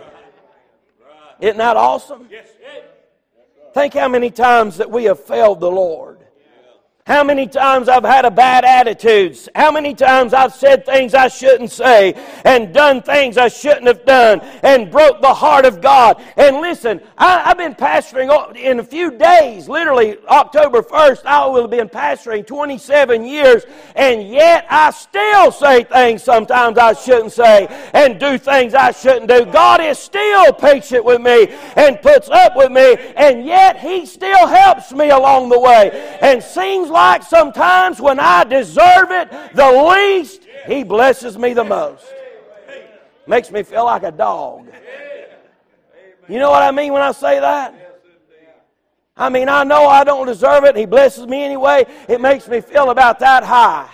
Isn't 1.40 1.58
that 1.58 1.76
awesome? 1.76 2.28
Think 3.72 3.94
how 3.94 4.08
many 4.08 4.30
times 4.30 4.76
that 4.78 4.90
we 4.90 5.04
have 5.04 5.20
failed 5.20 5.60
the 5.60 5.70
Lord. 5.70 6.13
How 7.06 7.22
many 7.22 7.46
times 7.46 7.90
I've 7.90 8.02
had 8.02 8.24
a 8.24 8.30
bad 8.30 8.64
attitude. 8.64 9.38
How 9.54 9.70
many 9.70 9.94
times 9.94 10.32
I've 10.32 10.54
said 10.54 10.86
things 10.86 11.12
I 11.12 11.28
shouldn't 11.28 11.70
say 11.70 12.14
and 12.46 12.72
done 12.72 13.02
things 13.02 13.36
I 13.36 13.48
shouldn't 13.48 13.86
have 13.88 14.06
done 14.06 14.40
and 14.62 14.90
broke 14.90 15.20
the 15.20 15.34
heart 15.34 15.66
of 15.66 15.82
God. 15.82 16.24
And 16.38 16.62
listen, 16.62 17.02
I, 17.18 17.40
have 17.40 17.58
been 17.58 17.74
pastoring 17.74 18.56
in 18.56 18.80
a 18.80 18.82
few 18.82 19.10
days, 19.10 19.68
literally 19.68 20.16
October 20.28 20.80
1st, 20.80 21.26
I 21.26 21.44
will 21.44 21.60
have 21.60 21.70
been 21.70 21.90
pastoring 21.90 22.46
27 22.46 23.22
years, 23.26 23.64
and 23.96 24.26
yet 24.26 24.66
I 24.70 24.90
still 24.90 25.52
say 25.52 25.84
things 25.84 26.22
sometimes 26.22 26.78
I 26.78 26.94
shouldn't 26.94 27.32
say 27.32 27.66
and 27.92 28.18
do 28.18 28.38
things 28.38 28.72
I 28.72 28.92
shouldn't 28.92 29.28
do. 29.28 29.44
God 29.44 29.82
is 29.82 29.98
still 29.98 30.54
patient 30.54 31.04
with 31.04 31.20
me 31.20 31.48
and 31.76 32.00
puts 32.00 32.30
up 32.30 32.56
with 32.56 32.72
me, 32.72 32.96
and 33.14 33.44
yet 33.44 33.78
He 33.78 34.06
still 34.06 34.46
helps 34.46 34.90
me 34.92 35.10
along 35.10 35.50
the 35.50 35.60
way 35.60 36.18
and 36.22 36.42
seems 36.42 36.93
like 36.94 37.22
sometimes 37.22 38.00
when 38.00 38.18
I 38.18 38.44
deserve 38.44 39.10
it 39.10 39.30
the 39.54 39.70
least, 39.90 40.42
He 40.66 40.84
blesses 40.84 41.36
me 41.36 41.52
the 41.52 41.64
most. 41.64 42.06
Makes 43.26 43.50
me 43.50 43.62
feel 43.62 43.84
like 43.84 44.02
a 44.02 44.12
dog. 44.12 44.68
You 46.28 46.38
know 46.38 46.50
what 46.50 46.62
I 46.62 46.70
mean 46.70 46.92
when 46.92 47.02
I 47.02 47.12
say 47.12 47.40
that? 47.40 47.74
I 49.16 49.28
mean, 49.28 49.48
I 49.48 49.62
know 49.64 49.86
I 49.86 50.02
don't 50.04 50.26
deserve 50.26 50.64
it. 50.64 50.74
He 50.76 50.86
blesses 50.86 51.26
me 51.26 51.44
anyway. 51.44 51.84
It 52.08 52.20
makes 52.20 52.48
me 52.48 52.60
feel 52.60 52.90
about 52.90 53.18
that 53.20 53.44
high. 53.44 53.88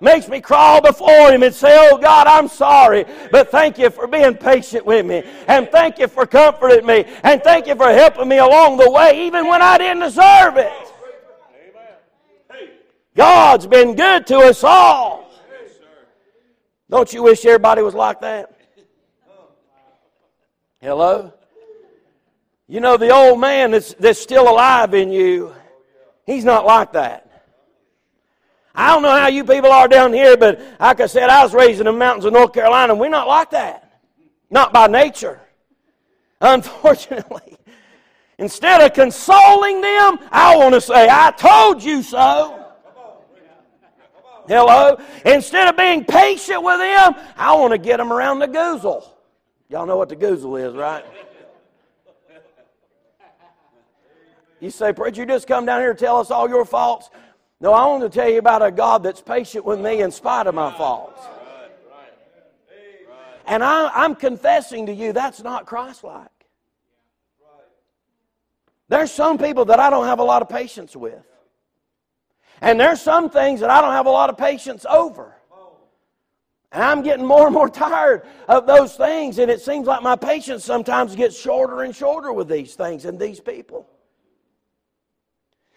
Makes 0.00 0.28
me 0.28 0.40
crawl 0.40 0.80
before 0.80 1.32
Him 1.32 1.42
and 1.42 1.54
say, 1.54 1.76
Oh 1.76 1.98
God, 1.98 2.26
I'm 2.28 2.48
sorry, 2.48 3.04
but 3.32 3.50
thank 3.50 3.78
you 3.78 3.90
for 3.90 4.06
being 4.06 4.34
patient 4.34 4.86
with 4.86 5.04
me. 5.04 5.24
And 5.48 5.68
thank 5.70 5.98
you 5.98 6.06
for 6.06 6.24
comforting 6.24 6.86
me. 6.86 7.04
And 7.24 7.42
thank 7.42 7.66
you 7.66 7.74
for 7.74 7.90
helping 7.90 8.28
me 8.28 8.38
along 8.38 8.76
the 8.76 8.90
way, 8.90 9.26
even 9.26 9.48
when 9.48 9.60
I 9.60 9.76
didn't 9.76 10.00
deserve 10.00 10.56
it. 10.56 10.72
God's 13.18 13.66
been 13.66 13.96
good 13.96 14.28
to 14.28 14.38
us 14.38 14.62
all. 14.62 15.28
Don't 16.88 17.12
you 17.12 17.24
wish 17.24 17.44
everybody 17.44 17.82
was 17.82 17.92
like 17.92 18.20
that? 18.20 18.56
Hello? 20.80 21.32
You 22.68 22.78
know, 22.78 22.96
the 22.96 23.10
old 23.10 23.40
man 23.40 23.72
that's, 23.72 23.92
that's 23.94 24.20
still 24.20 24.48
alive 24.48 24.94
in 24.94 25.10
you, 25.10 25.52
he's 26.26 26.44
not 26.44 26.64
like 26.64 26.92
that. 26.92 27.28
I 28.72 28.94
don't 28.94 29.02
know 29.02 29.10
how 29.10 29.26
you 29.26 29.42
people 29.42 29.72
are 29.72 29.88
down 29.88 30.12
here, 30.12 30.36
but 30.36 30.60
like 30.78 31.00
I 31.00 31.06
said, 31.06 31.28
I 31.28 31.42
was 31.42 31.52
raised 31.52 31.80
in 31.80 31.86
the 31.86 31.92
mountains 31.92 32.24
of 32.24 32.32
North 32.32 32.52
Carolina, 32.52 32.92
and 32.92 33.00
we're 33.00 33.08
not 33.08 33.26
like 33.26 33.50
that. 33.50 34.00
Not 34.48 34.72
by 34.72 34.86
nature. 34.86 35.40
Unfortunately. 36.40 37.56
Instead 38.38 38.80
of 38.80 38.92
consoling 38.92 39.80
them, 39.80 40.20
I 40.30 40.56
want 40.56 40.74
to 40.74 40.80
say, 40.80 41.08
I 41.10 41.32
told 41.32 41.82
you 41.82 42.04
so. 42.04 42.57
Hello? 44.48 44.98
Instead 45.26 45.68
of 45.68 45.76
being 45.76 46.04
patient 46.04 46.62
with 46.62 46.78
them, 46.78 47.14
I 47.36 47.54
want 47.54 47.72
to 47.72 47.78
get 47.78 47.98
them 47.98 48.12
around 48.12 48.38
the 48.38 48.48
goozle. 48.48 49.06
Y'all 49.68 49.86
know 49.86 49.98
what 49.98 50.08
the 50.08 50.16
goozle 50.16 50.66
is, 50.66 50.74
right? 50.74 51.04
You 54.60 54.70
say, 54.70 54.92
Preacher, 54.92 55.20
you 55.20 55.26
just 55.26 55.46
come 55.46 55.66
down 55.66 55.80
here 55.80 55.90
and 55.90 55.98
tell 55.98 56.18
us 56.18 56.30
all 56.30 56.48
your 56.48 56.64
faults. 56.64 57.10
No, 57.60 57.72
I 57.72 57.86
want 57.86 58.02
to 58.02 58.08
tell 58.08 58.28
you 58.28 58.38
about 58.38 58.62
a 58.62 58.70
God 58.70 59.02
that's 59.02 59.20
patient 59.20 59.64
with 59.64 59.80
me 59.80 60.00
in 60.00 60.10
spite 60.10 60.46
of 60.46 60.54
my 60.54 60.72
faults. 60.76 61.20
And 63.46 63.62
I, 63.62 64.04
am 64.04 64.14
confessing 64.14 64.86
to 64.86 64.92
you 64.92 65.12
that's 65.12 65.42
not 65.42 65.66
Christ 65.66 66.04
like. 66.04 66.28
There's 68.88 69.10
some 69.10 69.36
people 69.36 69.66
that 69.66 69.80
I 69.80 69.90
don't 69.90 70.06
have 70.06 70.18
a 70.18 70.24
lot 70.24 70.42
of 70.42 70.48
patience 70.48 70.96
with. 70.96 71.27
And 72.60 72.78
there's 72.78 73.00
some 73.00 73.30
things 73.30 73.60
that 73.60 73.70
I 73.70 73.80
don't 73.80 73.92
have 73.92 74.06
a 74.06 74.10
lot 74.10 74.30
of 74.30 74.36
patience 74.36 74.84
over. 74.88 75.34
And 76.72 76.82
I'm 76.82 77.02
getting 77.02 77.24
more 77.24 77.46
and 77.46 77.54
more 77.54 77.68
tired 77.86 78.26
of 78.48 78.66
those 78.66 78.94
things, 78.94 79.38
and 79.38 79.50
it 79.50 79.60
seems 79.60 79.86
like 79.86 80.02
my 80.02 80.16
patience 80.16 80.64
sometimes 80.64 81.16
gets 81.16 81.38
shorter 81.38 81.82
and 81.82 81.94
shorter 81.94 82.32
with 82.32 82.48
these 82.48 82.74
things 82.74 83.04
and 83.04 83.18
these 83.18 83.40
people. 83.40 83.88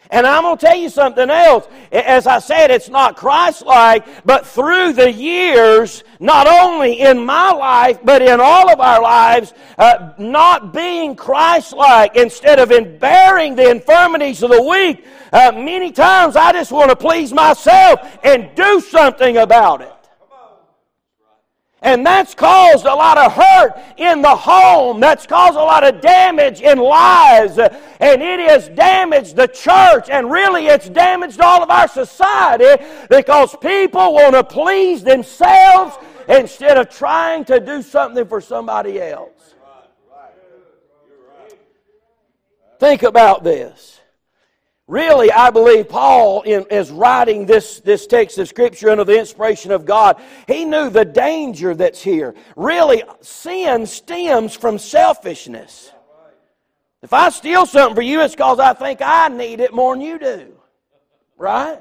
And 0.09 0.27
I'm 0.27 0.43
going 0.43 0.57
to 0.57 0.65
tell 0.65 0.75
you 0.75 0.89
something 0.89 1.29
else. 1.29 1.67
As 1.91 2.27
I 2.27 2.39
said, 2.39 2.69
it's 2.69 2.89
not 2.89 3.15
Christ 3.15 3.65
like, 3.65 4.25
but 4.25 4.45
through 4.45 4.93
the 4.93 5.09
years, 5.09 6.03
not 6.19 6.47
only 6.47 6.99
in 6.99 7.25
my 7.25 7.51
life, 7.51 7.99
but 8.03 8.21
in 8.21 8.41
all 8.41 8.69
of 8.69 8.79
our 8.81 9.01
lives, 9.01 9.53
uh, 9.77 10.11
not 10.17 10.73
being 10.73 11.15
Christ 11.15 11.73
like, 11.73 12.17
instead 12.17 12.59
of 12.59 12.71
in 12.71 12.97
bearing 12.97 13.55
the 13.55 13.69
infirmities 13.69 14.43
of 14.43 14.51
the 14.51 14.61
weak, 14.61 15.05
uh, 15.31 15.53
many 15.55 15.93
times 15.93 16.35
I 16.35 16.51
just 16.51 16.73
want 16.73 16.89
to 16.89 16.95
please 16.95 17.31
myself 17.31 18.17
and 18.23 18.53
do 18.53 18.81
something 18.81 19.37
about 19.37 19.81
it. 19.81 19.93
And 21.83 22.05
that's 22.05 22.35
caused 22.35 22.85
a 22.85 22.93
lot 22.93 23.17
of 23.17 23.33
hurt 23.33 23.73
in 23.97 24.21
the 24.21 24.35
home. 24.35 24.99
That's 24.99 25.25
caused 25.25 25.57
a 25.57 25.63
lot 25.63 25.83
of 25.83 25.99
damage 25.99 26.61
in 26.61 26.77
lives. 26.77 27.57
And 27.57 28.21
it 28.21 28.39
has 28.49 28.69
damaged 28.69 29.35
the 29.35 29.47
church. 29.47 30.07
And 30.09 30.29
really, 30.29 30.67
it's 30.67 30.87
damaged 30.89 31.41
all 31.41 31.63
of 31.63 31.71
our 31.71 31.87
society 31.87 32.83
because 33.09 33.55
people 33.55 34.13
want 34.13 34.35
to 34.35 34.43
please 34.43 35.03
themselves 35.03 35.97
instead 36.29 36.77
of 36.77 36.89
trying 36.89 37.45
to 37.45 37.59
do 37.59 37.81
something 37.81 38.27
for 38.27 38.41
somebody 38.41 39.01
else. 39.01 39.55
Think 42.79 43.01
about 43.01 43.43
this. 43.43 44.00
Really, 44.91 45.31
I 45.31 45.51
believe 45.51 45.87
Paul 45.87 46.41
in, 46.41 46.65
is 46.69 46.91
writing 46.91 47.45
this, 47.45 47.79
this 47.79 48.05
text 48.05 48.37
of 48.39 48.49
Scripture 48.49 48.89
under 48.89 49.05
the 49.05 49.17
inspiration 49.17 49.71
of 49.71 49.85
God. 49.85 50.21
He 50.47 50.65
knew 50.65 50.89
the 50.89 51.05
danger 51.05 51.73
that's 51.73 52.03
here. 52.03 52.35
Really, 52.57 53.01
sin 53.21 53.85
stems 53.85 54.53
from 54.53 54.77
selfishness. 54.77 55.93
If 57.01 57.13
I 57.13 57.29
steal 57.29 57.65
something 57.65 57.95
for 57.95 58.01
you, 58.01 58.19
it's 58.19 58.35
because 58.35 58.59
I 58.59 58.73
think 58.73 58.99
I 59.01 59.29
need 59.29 59.61
it 59.61 59.73
more 59.73 59.95
than 59.95 60.01
you 60.01 60.19
do. 60.19 60.57
Right? 61.37 61.79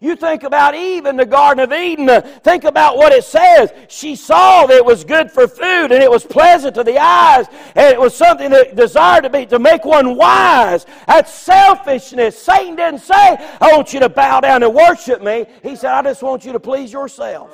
You 0.00 0.16
think 0.16 0.42
about 0.42 0.74
Eve 0.74 1.06
in 1.06 1.16
the 1.16 1.24
Garden 1.24 1.64
of 1.64 1.72
Eden. 1.72 2.10
Uh, 2.10 2.20
think 2.20 2.64
about 2.64 2.96
what 2.96 3.12
it 3.12 3.24
says. 3.24 3.72
She 3.88 4.16
saw 4.16 4.66
that 4.66 4.76
it 4.76 4.84
was 4.84 5.04
good 5.04 5.30
for 5.30 5.48
food 5.48 5.92
and 5.92 6.02
it 6.02 6.10
was 6.10 6.24
pleasant 6.24 6.74
to 6.74 6.84
the 6.84 6.98
eyes 6.98 7.46
and 7.74 7.92
it 7.92 7.98
was 7.98 8.14
something 8.14 8.50
that 8.50 8.76
desired 8.76 9.22
to 9.22 9.30
be 9.30 9.46
to 9.46 9.58
make 9.58 9.84
one 9.84 10.16
wise. 10.16 10.84
That's 11.06 11.32
selfishness. 11.32 12.38
Satan 12.38 12.76
didn't 12.76 13.00
say, 13.00 13.14
I 13.14 13.70
want 13.74 13.94
you 13.94 14.00
to 14.00 14.08
bow 14.08 14.40
down 14.40 14.62
and 14.62 14.74
worship 14.74 15.22
me. 15.22 15.46
He 15.62 15.76
said, 15.76 15.92
I 15.92 16.02
just 16.02 16.22
want 16.22 16.44
you 16.44 16.52
to 16.52 16.60
please 16.60 16.92
yourself. 16.92 17.50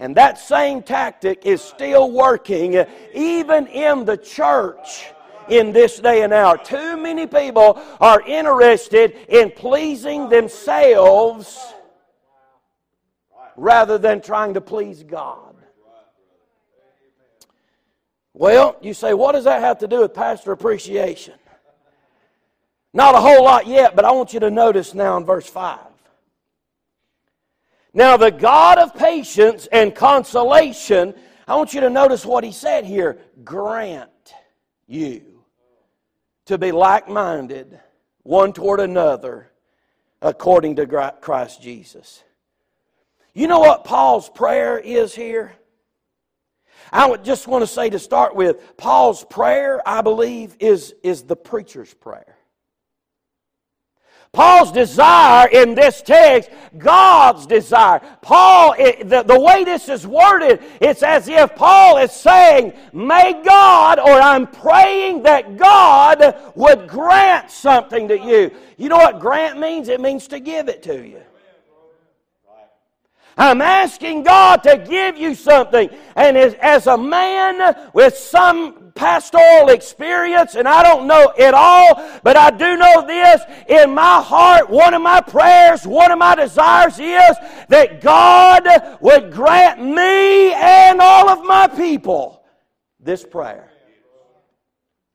And 0.00 0.16
that 0.16 0.38
same 0.38 0.82
tactic 0.82 1.44
is 1.44 1.60
still 1.60 2.10
working 2.10 2.84
even 3.14 3.66
in 3.66 4.04
the 4.04 4.16
church 4.16 5.12
in 5.50 5.72
this 5.72 5.98
day 5.98 6.22
and 6.22 6.32
hour. 6.32 6.58
Too 6.58 6.96
many 6.96 7.26
people 7.26 7.80
are 8.00 8.20
interested 8.22 9.16
in 9.28 9.50
pleasing 9.50 10.28
themselves 10.28 11.58
rather 13.56 13.98
than 13.98 14.20
trying 14.20 14.54
to 14.54 14.60
please 14.60 15.02
God. 15.02 15.56
Well, 18.32 18.76
you 18.80 18.94
say, 18.94 19.14
what 19.14 19.32
does 19.32 19.44
that 19.44 19.60
have 19.60 19.78
to 19.78 19.88
do 19.88 20.00
with 20.00 20.14
pastor 20.14 20.52
appreciation? 20.52 21.34
Not 22.94 23.14
a 23.14 23.20
whole 23.20 23.44
lot 23.44 23.66
yet, 23.66 23.96
but 23.96 24.04
I 24.04 24.12
want 24.12 24.32
you 24.32 24.40
to 24.40 24.50
notice 24.50 24.94
now 24.94 25.16
in 25.16 25.24
verse 25.24 25.46
5. 25.46 25.80
Now, 27.92 28.16
the 28.16 28.30
God 28.30 28.78
of 28.78 28.94
patience 28.94 29.66
and 29.72 29.94
consolation, 29.94 31.14
I 31.48 31.56
want 31.56 31.74
you 31.74 31.80
to 31.80 31.90
notice 31.90 32.24
what 32.24 32.44
he 32.44 32.52
said 32.52 32.84
here 32.84 33.18
grant 33.42 34.10
you 34.86 35.27
to 36.48 36.56
be 36.56 36.72
like 36.72 37.08
minded 37.08 37.78
one 38.22 38.54
toward 38.54 38.80
another 38.80 39.50
according 40.22 40.76
to 40.76 41.12
Christ 41.20 41.62
Jesus. 41.62 42.24
You 43.34 43.46
know 43.46 43.60
what 43.60 43.84
Paul's 43.84 44.30
prayer 44.30 44.78
is 44.78 45.14
here? 45.14 45.52
I 46.90 47.06
would 47.06 47.22
just 47.22 47.46
want 47.46 47.62
to 47.62 47.66
say 47.66 47.90
to 47.90 47.98
start 47.98 48.34
with, 48.34 48.78
Paul's 48.78 49.24
prayer, 49.24 49.86
I 49.86 50.00
believe, 50.00 50.56
is, 50.58 50.94
is 51.02 51.22
the 51.22 51.36
preacher's 51.36 51.92
prayer. 51.92 52.37
Paul's 54.32 54.72
desire 54.72 55.48
in 55.48 55.74
this 55.74 56.02
text, 56.02 56.50
God's 56.76 57.46
desire. 57.46 58.00
Paul, 58.20 58.74
it, 58.78 59.08
the, 59.08 59.22
the 59.22 59.40
way 59.40 59.64
this 59.64 59.88
is 59.88 60.06
worded, 60.06 60.62
it's 60.80 61.02
as 61.02 61.28
if 61.28 61.54
Paul 61.56 61.98
is 61.98 62.12
saying, 62.12 62.74
May 62.92 63.42
God, 63.42 63.98
or 63.98 64.12
I'm 64.12 64.46
praying 64.46 65.22
that 65.22 65.56
God 65.56 66.52
would 66.54 66.88
grant 66.88 67.50
something 67.50 68.08
to 68.08 68.18
you. 68.18 68.50
You 68.76 68.90
know 68.90 68.98
what 68.98 69.18
grant 69.18 69.58
means? 69.58 69.88
It 69.88 70.00
means 70.00 70.28
to 70.28 70.40
give 70.40 70.68
it 70.68 70.82
to 70.84 71.06
you. 71.06 71.22
I'm 73.38 73.62
asking 73.62 74.24
God 74.24 74.64
to 74.64 74.76
give 74.76 75.16
you 75.16 75.34
something. 75.36 75.88
And 76.16 76.36
as, 76.36 76.54
as 76.54 76.88
a 76.88 76.98
man 76.98 77.76
with 77.94 78.16
some 78.16 78.87
pastoral 78.98 79.68
experience, 79.68 80.56
and 80.56 80.68
I 80.68 80.82
don't 80.82 81.06
know 81.06 81.32
it 81.38 81.54
all, 81.54 82.04
but 82.22 82.36
I 82.36 82.50
do 82.50 82.76
know 82.76 83.06
this 83.06 83.40
in 83.68 83.94
my 83.94 84.20
heart. 84.20 84.68
One 84.68 84.92
of 84.92 85.00
my 85.00 85.20
prayers, 85.20 85.86
one 85.86 86.10
of 86.10 86.18
my 86.18 86.34
desires 86.34 86.98
is 86.98 87.36
that 87.68 88.00
God 88.00 88.66
would 89.00 89.32
grant 89.32 89.80
me 89.80 90.52
and 90.52 91.00
all 91.00 91.30
of 91.30 91.44
my 91.44 91.68
people 91.68 92.42
this 93.00 93.24
prayer. 93.24 93.67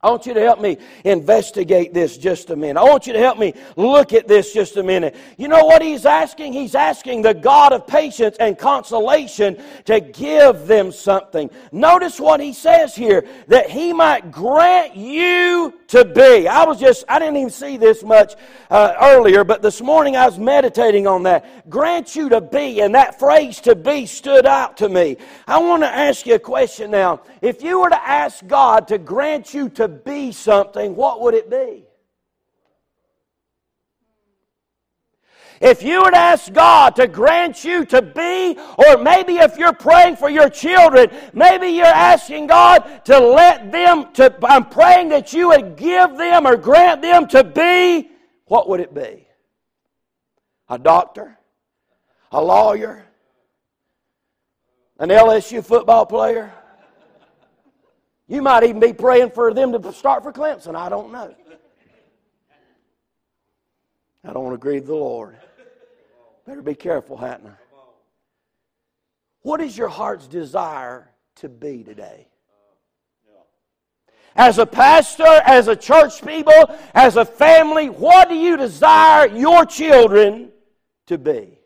I 0.04 0.10
want 0.10 0.26
you 0.26 0.34
to 0.34 0.42
help 0.42 0.60
me 0.60 0.78
investigate 1.06 1.94
this 1.94 2.18
just 2.18 2.50
a 2.50 2.56
minute. 2.58 2.78
I 2.78 2.84
want 2.84 3.08
you 3.08 3.14
to 3.14 3.20
help 3.20 3.40
me 3.40 3.54
look 3.78 4.12
at 4.12 4.28
this 4.28 4.54
just 4.54 4.76
a 4.76 4.84
minute. 4.84 5.16
You 5.38 5.48
know 5.48 5.64
what 5.64 5.82
he's 5.82 6.06
asking? 6.06 6.52
He's 6.52 6.76
asking 6.76 7.22
the 7.22 7.34
God 7.34 7.72
of 7.72 7.88
patience 7.88 8.36
and 8.38 8.58
consolation 8.58 9.58
to 9.86 10.02
give 10.02 10.68
them 10.68 10.92
something. 10.92 11.50
Notice 11.72 12.20
what 12.20 12.42
he 12.42 12.52
says 12.52 12.94
here 12.94 13.26
that 13.48 13.70
he 13.70 13.94
might 13.94 14.30
grant 14.30 14.98
you 14.98 15.74
to 15.94 16.04
be. 16.04 16.48
I 16.48 16.66
was 16.66 16.80
just, 16.80 17.06
I 17.08 17.20
didn't 17.20 17.38
even 17.38 17.50
see 17.52 17.78
this 17.78 18.04
much 18.04 18.36
uh, 18.72 18.96
earlier, 19.00 19.44
but 19.44 19.62
this 19.62 19.80
morning 19.80 20.16
I 20.16 20.26
was 20.26 20.40
meditating 20.40 21.06
on 21.06 21.22
that. 21.24 21.70
Grant 21.70 22.16
you 22.16 22.30
to 22.30 22.42
be, 22.42 22.82
and 22.82 22.96
that 22.96 23.20
phrase 23.20 23.62
to 23.62 23.76
be 23.76 24.08
stood 24.08 24.48
out 24.48 24.78
to 24.78 24.90
me. 24.90 25.18
I 25.48 25.60
want 25.60 25.84
to 25.84 25.88
ask 25.88 26.26
you 26.26 26.34
a 26.34 26.40
question 26.40 26.90
now. 26.90 27.22
If 27.44 27.62
you 27.62 27.80
were 27.80 27.90
to 27.90 28.08
ask 28.10 28.46
God 28.48 28.88
to 28.88 28.98
grant 28.98 29.54
you 29.54 29.70
to 29.70 29.88
be 29.88 30.32
something, 30.32 30.96
what 30.96 31.22
would 31.22 31.36
it 31.36 31.48
be? 31.48 31.84
If 35.64 35.82
you 35.82 36.02
would 36.02 36.14
ask 36.14 36.52
God 36.52 36.98
to 36.98 37.08
grant 37.08 37.64
you 37.64 37.86
to 37.86 38.02
be, 38.02 38.60
or 38.78 38.98
maybe 38.98 39.38
if 39.38 39.58
you're 39.58 39.72
praying 39.72 40.18
for 40.18 40.30
your 40.30 40.50
children, 40.50 41.10
maybe 41.32 41.68
you're 41.68 41.86
asking 41.86 42.48
God 42.48 43.06
to 43.06 43.18
let 43.18 43.72
them, 43.72 44.12
to, 44.16 44.38
I'm 44.44 44.66
praying 44.66 45.08
that 45.10 45.32
you 45.32 45.48
would 45.48 45.78
give 45.78 46.18
them 46.18 46.46
or 46.46 46.58
grant 46.58 47.02
them 47.02 47.30
to 47.30 47.46
be, 47.46 48.12
what 48.48 48.68
would 48.68 48.82
it 48.82 48.94
be? 48.94 49.26
A 50.68 50.78
doctor? 50.78 51.40
A 52.34 52.42
lawyer? 52.44 53.06
An 55.00 55.08
LSU 55.08 55.64
football 55.64 56.06
player? 56.06 56.52
You 58.28 58.42
might 58.42 58.64
even 58.64 58.82
be 58.82 58.92
praying 58.92 59.32
for 59.32 59.54
them 59.54 59.72
to 59.82 59.94
start 59.94 60.24
for 60.24 60.34
Clemson. 60.34 60.76
I 60.76 60.90
don't 60.90 61.14
know. 61.14 61.34
I 64.26 64.34
don't 64.34 64.44
want 64.44 64.56
to 64.56 64.58
grieve 64.58 64.88
the 64.88 64.96
Lord. 64.96 65.38
Better 66.46 66.62
be 66.62 66.76
careful, 66.76 67.18
Hatner. 67.18 67.58
What 69.42 69.62
is 69.62 69.78
your 69.78 69.90
heart's 69.90 70.28
desire 70.28 71.10
to 71.36 71.50
be 71.50 71.84
today? 71.84 72.28
As 74.36 74.58
a 74.58 74.66
pastor, 74.66 75.42
as 75.46 75.68
a 75.68 75.76
church 75.76 76.26
people, 76.26 76.54
as 76.94 77.18
a 77.18 77.26
family, 77.26 77.90
what 77.90 78.30
do 78.30 78.36
you 78.36 78.58
desire 78.58 79.28
your 79.28 79.66
children 79.66 80.52
to 81.06 81.18
be? 81.18 81.60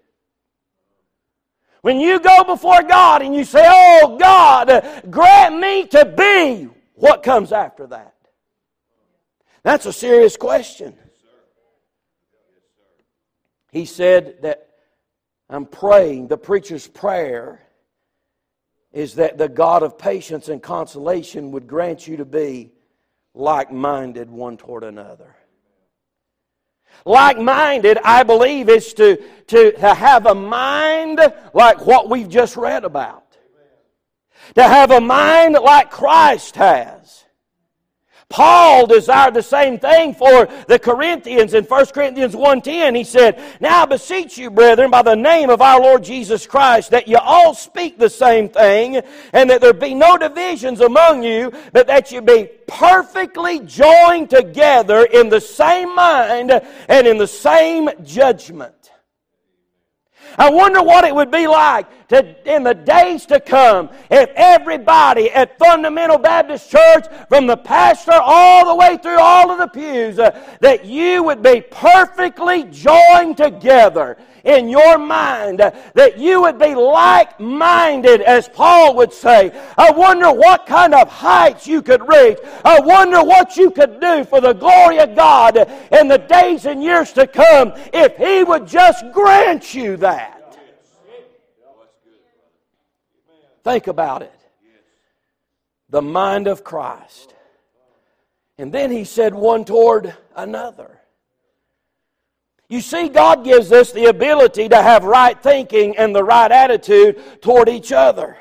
When 1.82 2.00
you 2.00 2.20
go 2.20 2.44
before 2.44 2.84
God 2.84 3.22
and 3.22 3.34
you 3.34 3.46
say, 3.46 3.64
Oh 3.66 4.18
God, 4.20 5.04
grant 5.10 5.58
me 5.58 5.88
to 5.88 6.06
be, 6.06 6.68
what 6.96 7.24
comes 7.24 7.54
after 7.54 7.88
that? 7.88 8.16
That's 9.64 9.86
a 9.86 9.94
serious 9.94 10.36
question. 10.36 10.98
He 13.78 13.86
said 13.86 14.42
that 14.42 14.70
I'm 15.52 15.68
praying, 15.68 16.30
the 16.30 16.38
preacher's 16.38 16.88
prayer 16.88 17.62
is 18.92 19.14
that 19.16 19.38
the 19.38 19.48
God 19.48 19.84
of 19.84 20.00
patience 20.00 20.50
and 20.50 20.64
consolation 20.64 21.52
would 21.52 21.68
grant 21.68 22.08
you 22.08 22.18
to 22.18 22.26
be 22.26 22.72
like 23.36 23.72
minded 23.72 24.32
one 24.32 24.58
toward 24.58 24.84
another. 24.84 25.36
Like 27.06 27.38
minded, 27.38 28.00
I 28.04 28.24
believe, 28.24 28.68
is 28.68 28.96
to, 28.96 29.18
to, 29.46 29.72
to 29.74 29.94
have 29.94 30.26
a 30.26 30.34
mind 30.34 31.20
like 31.54 31.86
what 31.86 32.10
we've 32.10 32.30
just 32.30 32.58
read 32.58 32.84
about. 32.84 33.38
To 34.56 34.64
have 34.64 34.90
a 34.90 35.00
mind 35.00 35.54
like 35.54 35.92
Christ 35.92 36.56
has. 36.56 37.26
Paul 38.30 38.88
desired 38.88 39.34
the 39.34 39.42
same 39.42 39.80
thing 39.80 40.14
for 40.14 40.50
the 40.68 40.78
Corinthians 40.78 41.54
in 41.54 41.64
1 41.64 41.86
Corinthians 41.88 42.36
1.10. 42.36 42.96
He 42.96 43.06
said, 43.06 43.42
Now 43.62 43.84
I 43.84 43.86
beseech 43.86 44.38
you, 44.38 44.52
brethren, 44.52 44.92
by 44.92 45.02
the 45.02 45.16
name 45.16 45.50
of 45.50 45.62
our 45.62 45.80
Lord 45.80 46.04
Jesus 46.04 46.46
Christ, 46.46 46.92
that 46.92 47.08
you 47.08 47.18
all 47.18 47.54
speak 47.54 47.98
the 47.98 48.10
same 48.10 48.50
thing, 48.50 49.02
and 49.32 49.50
that 49.50 49.62
there 49.62 49.74
be 49.74 49.94
no 49.94 50.18
divisions 50.18 50.82
among 50.82 51.24
you, 51.24 51.54
but 51.72 51.88
that 51.88 52.12
you 52.12 52.22
be 52.22 52.50
perfectly 52.68 53.62
joined 53.62 54.30
together 54.30 55.06
in 55.06 55.30
the 55.30 55.40
same 55.42 55.96
mind 55.96 56.52
and 56.90 57.08
in 57.08 57.18
the 57.18 57.28
same 57.28 57.90
judgment. 58.04 58.74
I 60.38 60.52
wonder 60.52 60.84
what 60.84 61.04
it 61.04 61.16
would 61.16 61.32
be 61.32 61.48
like 61.48 61.88
to, 62.10 62.56
in 62.56 62.64
the 62.64 62.76
days 62.76 63.26
to 63.28 63.40
come 63.40 63.90
if 64.12 64.30
everybody 64.36 65.32
at 65.32 65.58
Fundamental 65.58 66.20
Baptist 66.20 66.70
Church, 66.70 67.06
from 67.28 67.48
the 67.48 67.58
pastor 67.58 68.14
all 68.14 68.68
the 68.68 68.76
way 68.76 68.98
through 68.98 69.20
all 69.20 69.50
of 69.50 69.58
the 69.58 69.68
pews, 69.68 70.20
uh, 70.20 70.40
that 70.62 70.86
you 70.86 71.24
would 71.24 71.42
be 71.42 71.62
perfectly 71.62 72.64
joined 72.66 73.38
together 73.38 74.18
in 74.48 74.70
your 74.70 74.98
mind, 74.98 75.60
that 75.60 76.18
you 76.18 76.42
would 76.42 76.58
be 76.58 76.74
like 76.74 77.40
minded, 77.40 78.22
as 78.22 78.48
Paul 78.48 78.96
would 78.96 79.14
say. 79.14 79.52
I 79.78 79.92
wonder 79.92 80.32
what 80.32 80.66
kind 80.66 80.94
of 80.94 81.10
heights 81.10 81.68
you 81.68 81.82
could 81.82 82.08
reach. 82.08 82.40
I 82.64 82.80
wonder 82.80 83.24
what 83.24 83.58
you 83.58 83.70
could 83.70 84.00
do 84.00 84.24
for 84.24 84.40
the 84.42 84.54
glory 84.54 85.00
of 85.00 85.16
God 85.16 85.58
in 85.92 86.08
the 86.08 86.18
days 86.18 86.66
and 86.66 86.82
years 86.82 87.12
to 87.14 87.28
come 87.28 87.74
if 87.94 88.16
He 88.18 88.44
would 88.44 88.66
just 88.66 89.04
grant 89.12 89.74
you 89.74 89.98
that. 89.98 90.34
Think 93.64 93.88
about 93.88 94.22
it. 94.22 94.34
The 95.90 96.02
mind 96.02 96.48
of 96.48 96.64
Christ. 96.64 97.34
And 98.58 98.72
then 98.74 98.92
he 98.92 99.04
said 99.04 99.36
one 99.36 99.66
toward 99.66 100.16
another. 100.36 100.97
You 102.70 102.82
see, 102.82 103.08
God 103.08 103.46
gives 103.46 103.72
us 103.72 103.92
the 103.94 104.06
ability 104.06 104.68
to 104.70 104.82
have 104.82 105.06
right 105.06 105.42
thinking 105.42 105.98
and 105.98 106.14
the 106.14 106.24
right 106.24 106.52
attitude 106.52 107.42
toward 107.42 107.70
each 107.70 107.92
other. 107.92 108.38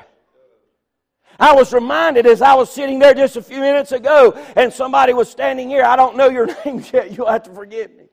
I 1.39 1.53
was 1.53 1.71
reminded 1.71 2.25
as 2.25 2.41
I 2.41 2.55
was 2.55 2.69
sitting 2.69 2.99
there 2.99 3.13
just 3.13 3.37
a 3.37 3.41
few 3.41 3.59
minutes 3.59 3.91
ago, 3.91 4.37
and 4.55 4.73
somebody 4.73 5.13
was 5.13 5.29
standing 5.29 5.69
here. 5.69 5.83
I 5.83 5.95
don't 5.95 6.17
know 6.17 6.29
your 6.29 6.47
name 6.65 6.83
yet. 6.91 7.15
You'll 7.15 7.29
have 7.29 7.43
to 7.43 7.53
forgive 7.53 7.95
me. 7.95 8.05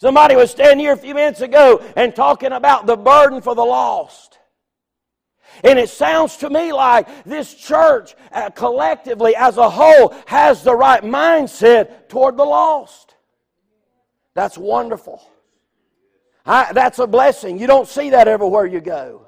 Somebody 0.00 0.36
was 0.36 0.50
standing 0.50 0.78
here 0.78 0.92
a 0.92 0.96
few 0.96 1.14
minutes 1.14 1.40
ago 1.40 1.82
and 1.96 2.14
talking 2.14 2.52
about 2.52 2.86
the 2.86 2.96
burden 2.96 3.40
for 3.40 3.54
the 3.54 3.64
lost. 3.64 4.38
And 5.64 5.78
it 5.78 5.88
sounds 5.88 6.36
to 6.38 6.50
me 6.50 6.72
like 6.72 7.24
this 7.24 7.54
church 7.54 8.14
uh, 8.30 8.50
collectively 8.50 9.34
as 9.34 9.56
a 9.56 9.68
whole 9.68 10.14
has 10.26 10.62
the 10.62 10.74
right 10.74 11.02
mindset 11.02 12.08
toward 12.08 12.36
the 12.36 12.44
lost. 12.44 13.07
That's 14.38 14.56
wonderful. 14.56 15.20
I, 16.46 16.72
that's 16.72 17.00
a 17.00 17.08
blessing. 17.08 17.58
You 17.58 17.66
don't 17.66 17.88
see 17.88 18.10
that 18.10 18.28
everywhere 18.28 18.66
you 18.66 18.80
go. 18.80 19.26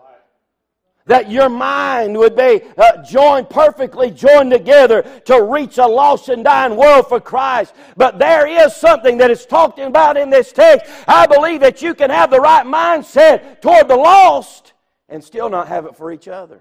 That 1.06 1.28
your 1.28 1.48
mind 1.48 2.16
would 2.16 2.36
be 2.36 2.62
uh, 2.78 3.02
joined 3.02 3.50
perfectly, 3.50 4.12
joined 4.12 4.52
together 4.52 5.02
to 5.24 5.42
reach 5.42 5.78
a 5.78 5.86
lost 5.86 6.28
and 6.28 6.44
dying 6.44 6.76
world 6.76 7.08
for 7.08 7.18
Christ. 7.18 7.74
But 7.96 8.20
there 8.20 8.46
is 8.46 8.76
something 8.76 9.18
that 9.18 9.32
is 9.32 9.46
talked 9.46 9.80
about 9.80 10.16
in 10.16 10.30
this 10.30 10.52
text. 10.52 10.88
I 11.08 11.26
believe 11.26 11.58
that 11.58 11.82
you 11.82 11.92
can 11.96 12.10
have 12.10 12.30
the 12.30 12.40
right 12.40 12.64
mindset 12.64 13.60
toward 13.60 13.88
the 13.88 13.96
lost 13.96 14.74
and 15.08 15.24
still 15.24 15.50
not 15.50 15.66
have 15.66 15.86
it 15.86 15.96
for 15.96 16.12
each 16.12 16.28
other. 16.28 16.60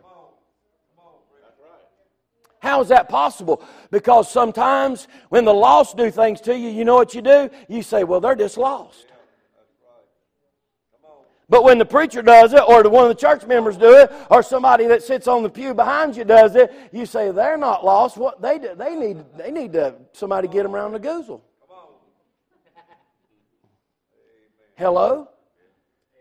How 2.59 2.81
is 2.81 2.89
that 2.89 3.07
possible? 3.07 3.63
Because 3.89 4.29
sometimes 4.29 5.07
when 5.29 5.45
the 5.45 5.53
lost 5.53 5.95
do 5.95 6.11
things 6.11 6.41
to 6.41 6.57
you, 6.57 6.69
you 6.69 6.83
know 6.85 6.95
what 6.95 7.15
you 7.15 7.21
do? 7.21 7.49
You 7.67 7.81
say, 7.81 8.03
well, 8.03 8.19
they're 8.19 8.35
just 8.35 8.57
lost. 8.57 9.07
But 11.47 11.63
when 11.63 11.79
the 11.79 11.85
preacher 11.85 12.21
does 12.21 12.53
it, 12.53 12.61
or 12.67 12.87
one 12.89 13.03
of 13.03 13.09
the 13.09 13.19
church 13.19 13.45
members 13.47 13.75
do 13.75 13.97
it, 13.97 14.11
or 14.29 14.43
somebody 14.43 14.85
that 14.85 15.01
sits 15.01 15.27
on 15.27 15.41
the 15.41 15.49
pew 15.49 15.73
behind 15.73 16.15
you 16.15 16.23
does 16.23 16.55
it, 16.55 16.71
you 16.91 17.07
say 17.07 17.31
they're 17.31 17.57
not 17.57 17.83
lost. 17.83 18.17
What 18.17 18.39
they 18.39 18.59
do, 18.59 18.75
they 18.75 18.95
need 18.95 19.25
they 19.35 19.49
need 19.49 19.73
to 19.73 19.95
somebody 20.11 20.47
get 20.47 20.61
them 20.61 20.75
around 20.75 20.91
the 20.91 20.99
goozle. 20.99 21.41
Hello, 24.75 25.27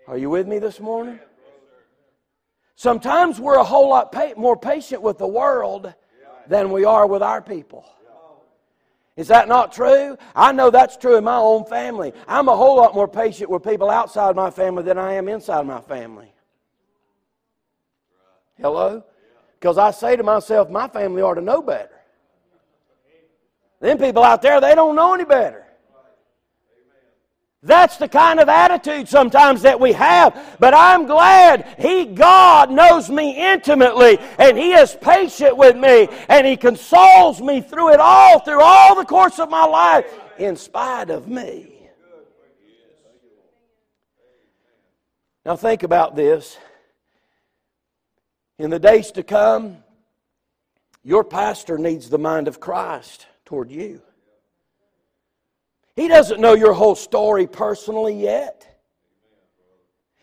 are 0.06 0.16
you 0.16 0.30
with 0.30 0.48
me 0.48 0.58
this 0.58 0.80
morning? 0.80 1.20
Sometimes 2.74 3.38
we're 3.38 3.58
a 3.58 3.64
whole 3.64 3.90
lot 3.90 4.14
more 4.38 4.56
patient 4.56 5.02
with 5.02 5.18
the 5.18 5.26
world 5.26 5.92
than 6.48 6.70
we 6.70 6.84
are 6.84 7.06
with 7.06 7.22
our 7.22 7.40
people. 7.40 7.84
Is 9.16 9.28
that 9.28 9.48
not 9.48 9.72
true? 9.72 10.16
I 10.34 10.52
know 10.52 10.70
that's 10.70 10.96
true 10.96 11.16
in 11.16 11.24
my 11.24 11.36
own 11.36 11.64
family. 11.64 12.12
I'm 12.28 12.48
a 12.48 12.56
whole 12.56 12.76
lot 12.76 12.94
more 12.94 13.08
patient 13.08 13.50
with 13.50 13.64
people 13.64 13.90
outside 13.90 14.36
my 14.36 14.50
family 14.50 14.84
than 14.84 14.96
I 14.96 15.14
am 15.14 15.28
inside 15.28 15.66
my 15.66 15.80
family. 15.80 16.32
Hello? 18.60 19.02
Because 19.58 19.76
I 19.76 19.90
say 19.90 20.14
to 20.14 20.22
myself, 20.22 20.70
my 20.70 20.86
family 20.86 21.20
ought 21.20 21.34
to 21.34 21.40
know 21.40 21.60
better. 21.60 21.90
Then 23.80 23.98
people 23.98 24.22
out 24.22 24.40
there, 24.42 24.60
they 24.60 24.74
don't 24.74 24.94
know 24.94 25.14
any 25.14 25.24
better. 25.24 25.67
That's 27.62 27.96
the 27.96 28.08
kind 28.08 28.38
of 28.38 28.48
attitude 28.48 29.08
sometimes 29.08 29.62
that 29.62 29.80
we 29.80 29.92
have. 29.92 30.56
But 30.60 30.74
I'm 30.74 31.06
glad 31.06 31.74
He, 31.78 32.04
God, 32.04 32.70
knows 32.70 33.10
me 33.10 33.52
intimately 33.52 34.18
and 34.38 34.56
He 34.56 34.72
is 34.72 34.96
patient 35.00 35.56
with 35.56 35.76
me 35.76 36.08
and 36.28 36.46
He 36.46 36.56
consoles 36.56 37.40
me 37.40 37.60
through 37.60 37.94
it 37.94 38.00
all, 38.00 38.38
through 38.40 38.62
all 38.62 38.94
the 38.94 39.04
course 39.04 39.40
of 39.40 39.50
my 39.50 39.64
life, 39.64 40.06
in 40.38 40.54
spite 40.54 41.10
of 41.10 41.26
me. 41.26 41.74
Now 45.44 45.56
think 45.56 45.82
about 45.82 46.14
this. 46.14 46.58
In 48.58 48.70
the 48.70 48.78
days 48.78 49.10
to 49.12 49.22
come, 49.22 49.78
your 51.02 51.24
pastor 51.24 51.78
needs 51.78 52.10
the 52.10 52.18
mind 52.18 52.46
of 52.46 52.60
Christ 52.60 53.26
toward 53.44 53.70
you. 53.70 54.02
He 55.98 56.06
doesn't 56.06 56.40
know 56.40 56.54
your 56.54 56.74
whole 56.74 56.94
story 56.94 57.48
personally 57.48 58.14
yet. 58.14 58.64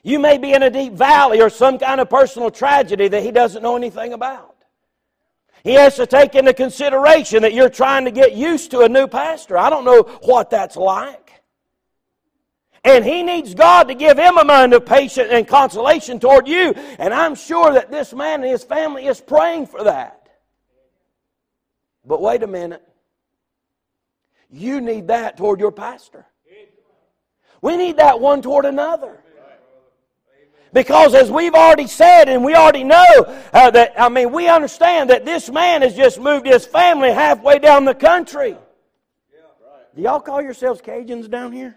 You 0.03 0.19
may 0.19 0.37
be 0.37 0.53
in 0.53 0.63
a 0.63 0.69
deep 0.69 0.93
valley 0.93 1.41
or 1.41 1.49
some 1.49 1.77
kind 1.79 1.99
of 1.99 2.09
personal 2.09 2.49
tragedy 2.49 3.09
that 3.09 3.21
he 3.21 3.31
doesn't 3.31 3.61
know 3.61 3.75
anything 3.75 4.13
about. 4.13 4.55
He 5.65 5.73
has 5.73 5.97
to 5.97 6.05
take 6.05 6.33
into 6.33 6.53
consideration 6.53 7.41
that 7.41 7.53
you're 7.53 7.67
trying 7.67 8.05
to 8.05 8.11
get 8.11 8.31
used 8.31 8.71
to 8.71 8.83
a 8.83 8.87
new 8.87 9.05
pastor. 9.05 9.57
I 9.57 9.69
don't 9.69 9.83
know 9.83 10.03
what 10.21 10.49
that's 10.49 10.77
like. 10.77 11.43
And 12.85 13.03
he 13.03 13.21
needs 13.21 13.53
God 13.53 13.89
to 13.89 13.95
give 13.95 14.17
him 14.17 14.37
a 14.37 14.45
mind 14.45 14.73
of 14.73 14.85
patience 14.85 15.27
and 15.29 15.45
consolation 15.45 16.21
toward 16.21 16.47
you. 16.47 16.71
And 16.99 17.13
I'm 17.13 17.35
sure 17.35 17.73
that 17.73 17.91
this 17.91 18.13
man 18.13 18.43
and 18.43 18.49
his 18.49 18.63
family 18.63 19.07
is 19.07 19.19
praying 19.19 19.67
for 19.67 19.83
that. 19.83 20.29
But 22.05 22.21
wait 22.21 22.43
a 22.43 22.47
minute. 22.47 22.81
You 24.55 24.79
need 24.79 25.07
that 25.07 25.35
toward 25.35 25.59
your 25.59 25.71
pastor. 25.71 26.25
We 27.61 27.75
need 27.75 27.97
that 27.97 28.21
one 28.21 28.41
toward 28.41 28.63
another. 28.63 29.19
Because 30.71 31.13
as 31.13 31.29
we've 31.29 31.53
already 31.53 31.87
said, 31.87 32.29
and 32.29 32.43
we 32.43 32.55
already 32.55 32.85
know 32.85 33.05
uh, 33.53 33.71
that, 33.71 33.93
I 33.97 34.07
mean, 34.07 34.31
we 34.31 34.47
understand 34.47 35.09
that 35.09 35.25
this 35.25 35.49
man 35.49 35.81
has 35.81 35.93
just 35.93 36.19
moved 36.19 36.47
his 36.47 36.65
family 36.65 37.11
halfway 37.11 37.59
down 37.59 37.83
the 37.83 37.95
country. 37.95 38.55
Do 39.95 40.01
y'all 40.01 40.21
call 40.21 40.41
yourselves 40.41 40.81
Cajuns 40.81 41.29
down 41.29 41.51
here? 41.51 41.75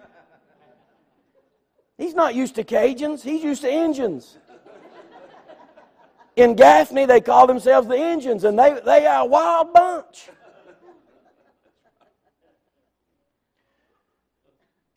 He's 1.97 2.15
not 2.15 2.37
used 2.37 2.55
to 2.57 2.65
Cajuns, 2.65 3.23
he's 3.23 3.43
used 3.43 3.63
to 3.63 3.71
engines. 3.71 4.39
In 6.37 6.55
Gaffney, 6.55 7.07
they 7.07 7.21
call 7.21 7.49
themselves 7.49 7.89
the 7.89 7.99
engines, 7.99 8.45
and 8.45 8.57
they, 8.57 8.79
they 8.85 9.07
are 9.07 9.23
a 9.23 9.27
wild 9.27 9.73
bunch. 9.73 10.29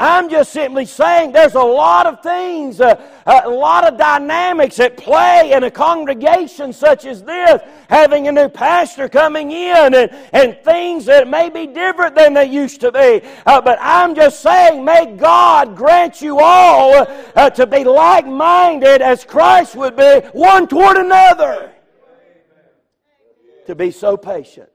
I'm 0.02 0.30
just 0.30 0.52
simply 0.52 0.86
saying 0.86 1.32
there's 1.32 1.54
a 1.54 1.62
lot 1.62 2.08
of 2.08 2.24
things, 2.24 2.82
uh, 2.82 2.96
a 3.28 3.48
lot 3.48 3.88
of 3.88 4.00
dynamics 4.00 4.80
at 4.80 4.98
play 4.98 5.52
in 5.54 5.64
a 5.64 5.70
congregation 5.70 6.74
such 6.74 7.06
as 7.06 7.22
this, 7.22 7.62
having 7.88 8.28
a 8.28 8.32
new 8.32 8.50
pastor 8.50 9.08
coming 9.08 9.52
in 9.52 9.94
and, 9.94 10.10
and 10.34 10.58
things 10.64 11.06
that 11.06 11.28
may 11.28 11.52
be 11.52 11.68
different 11.68 12.16
than 12.16 12.34
they 12.34 12.46
used 12.46 12.82
to 12.82 12.92
be. 12.92 13.22
Uh, 13.46 13.62
but 13.62 13.78
I'm 13.80 14.16
just 14.16 14.42
saying, 14.42 14.84
may 14.84 15.16
God 15.16 15.76
grant 15.76 16.20
you 16.20 16.40
all 16.40 17.06
uh, 17.36 17.52
to 17.52 17.68
be 17.68 17.84
like 17.84 18.26
minded 18.26 19.04
as 19.04 19.24
Christ 19.24 19.76
would 19.76 19.96
be, 19.96 20.22
one 20.34 20.68
toward 20.68 20.98
another. 20.98 21.74
To 23.68 23.76
be 23.76 23.92
so 23.92 24.18
patient 24.18 24.72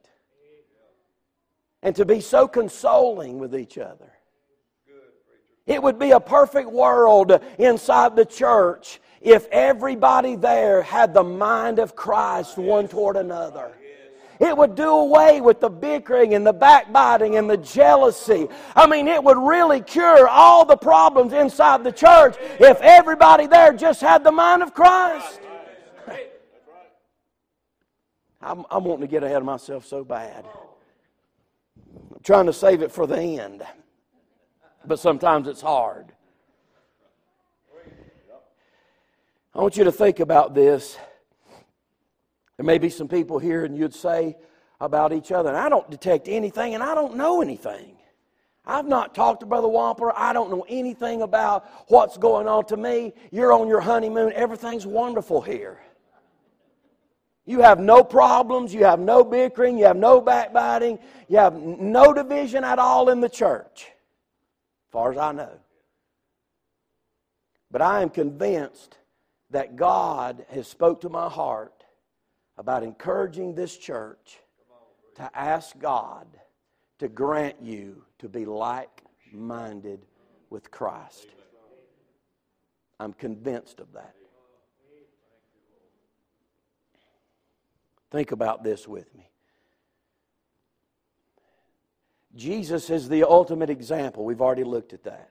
and 1.82 1.96
to 1.96 2.04
be 2.04 2.20
so 2.20 2.46
consoling 2.46 3.40
with 3.40 3.56
each 3.56 3.76
other. 3.76 4.12
It 5.66 5.82
would 5.82 5.98
be 5.98 6.12
a 6.12 6.20
perfect 6.20 6.70
world 6.70 7.40
inside 7.58 8.14
the 8.14 8.24
church 8.24 9.00
if 9.20 9.48
everybody 9.50 10.36
there 10.36 10.82
had 10.82 11.12
the 11.12 11.24
mind 11.24 11.80
of 11.80 11.96
Christ 11.96 12.56
one 12.56 12.86
toward 12.86 13.16
another. 13.16 13.72
It 14.38 14.56
would 14.56 14.74
do 14.74 14.88
away 14.88 15.40
with 15.40 15.60
the 15.60 15.70
bickering 15.70 16.34
and 16.34 16.46
the 16.46 16.52
backbiting 16.52 17.36
and 17.36 17.48
the 17.48 17.56
jealousy. 17.56 18.48
I 18.76 18.86
mean, 18.86 19.08
it 19.08 19.22
would 19.24 19.38
really 19.38 19.80
cure 19.80 20.28
all 20.28 20.64
the 20.64 20.76
problems 20.76 21.32
inside 21.32 21.82
the 21.82 21.90
church 21.90 22.36
if 22.60 22.78
everybody 22.82 23.46
there 23.46 23.72
just 23.72 24.00
had 24.00 24.22
the 24.22 24.32
mind 24.32 24.62
of 24.62 24.74
Christ. 24.74 25.40
I'm, 28.42 28.64
I'm 28.70 28.84
wanting 28.84 29.06
to 29.06 29.10
get 29.10 29.24
ahead 29.24 29.38
of 29.38 29.44
myself 29.44 29.86
so 29.86 30.04
bad. 30.04 30.44
I'm 32.14 32.20
trying 32.22 32.46
to 32.46 32.52
save 32.52 32.82
it 32.82 32.92
for 32.92 33.06
the 33.06 33.18
end 33.18 33.64
but 34.86 34.98
sometimes 34.98 35.48
it's 35.48 35.60
hard. 35.60 36.12
I 39.54 39.60
want 39.60 39.76
you 39.76 39.84
to 39.84 39.92
think 39.92 40.20
about 40.20 40.54
this. 40.54 40.98
There 42.56 42.66
may 42.66 42.78
be 42.78 42.90
some 42.90 43.08
people 43.08 43.38
here, 43.38 43.64
and 43.64 43.76
you'd 43.76 43.94
say 43.94 44.36
about 44.80 45.12
each 45.12 45.32
other, 45.32 45.48
and 45.48 45.58
I 45.58 45.68
don't 45.68 45.90
detect 45.90 46.28
anything, 46.28 46.74
and 46.74 46.82
I 46.82 46.94
don't 46.94 47.16
know 47.16 47.40
anything. 47.40 47.96
I've 48.66 48.86
not 48.86 49.14
talked 49.14 49.40
to 49.40 49.46
Brother 49.46 49.68
Wampler. 49.68 50.12
I 50.14 50.32
don't 50.32 50.50
know 50.50 50.66
anything 50.68 51.22
about 51.22 51.66
what's 51.88 52.18
going 52.18 52.48
on 52.48 52.66
to 52.66 52.76
me. 52.76 53.14
You're 53.30 53.52
on 53.52 53.68
your 53.68 53.80
honeymoon. 53.80 54.32
Everything's 54.34 54.86
wonderful 54.86 55.40
here. 55.40 55.80
You 57.46 57.62
have 57.62 57.78
no 57.78 58.02
problems. 58.02 58.74
You 58.74 58.84
have 58.84 58.98
no 58.98 59.24
bickering. 59.24 59.78
You 59.78 59.84
have 59.84 59.96
no 59.96 60.20
backbiting. 60.20 60.98
You 61.28 61.38
have 61.38 61.54
no 61.54 62.12
division 62.12 62.64
at 62.64 62.78
all 62.78 63.08
in 63.08 63.20
the 63.20 63.28
church 63.28 63.86
far 64.96 65.12
as 65.12 65.18
I 65.18 65.30
know. 65.32 65.52
But 67.70 67.82
I 67.82 68.00
am 68.00 68.08
convinced 68.08 68.96
that 69.50 69.76
God 69.76 70.46
has 70.48 70.66
spoke 70.66 71.02
to 71.02 71.10
my 71.10 71.28
heart 71.28 71.84
about 72.56 72.82
encouraging 72.82 73.54
this 73.54 73.76
church 73.76 74.38
to 75.16 75.38
ask 75.38 75.78
God 75.78 76.26
to 76.98 77.08
grant 77.08 77.56
you 77.60 78.04
to 78.20 78.28
be 78.30 78.46
like-minded 78.46 80.00
with 80.48 80.70
Christ. 80.70 81.26
I'm 82.98 83.12
convinced 83.12 83.80
of 83.80 83.92
that. 83.92 84.14
Think 88.10 88.32
about 88.32 88.64
this 88.64 88.88
with 88.88 89.14
me. 89.14 89.28
Jesus 92.36 92.90
is 92.90 93.08
the 93.08 93.24
ultimate 93.24 93.70
example. 93.70 94.24
We've 94.24 94.42
already 94.42 94.64
looked 94.64 94.92
at 94.92 95.04
that. 95.04 95.30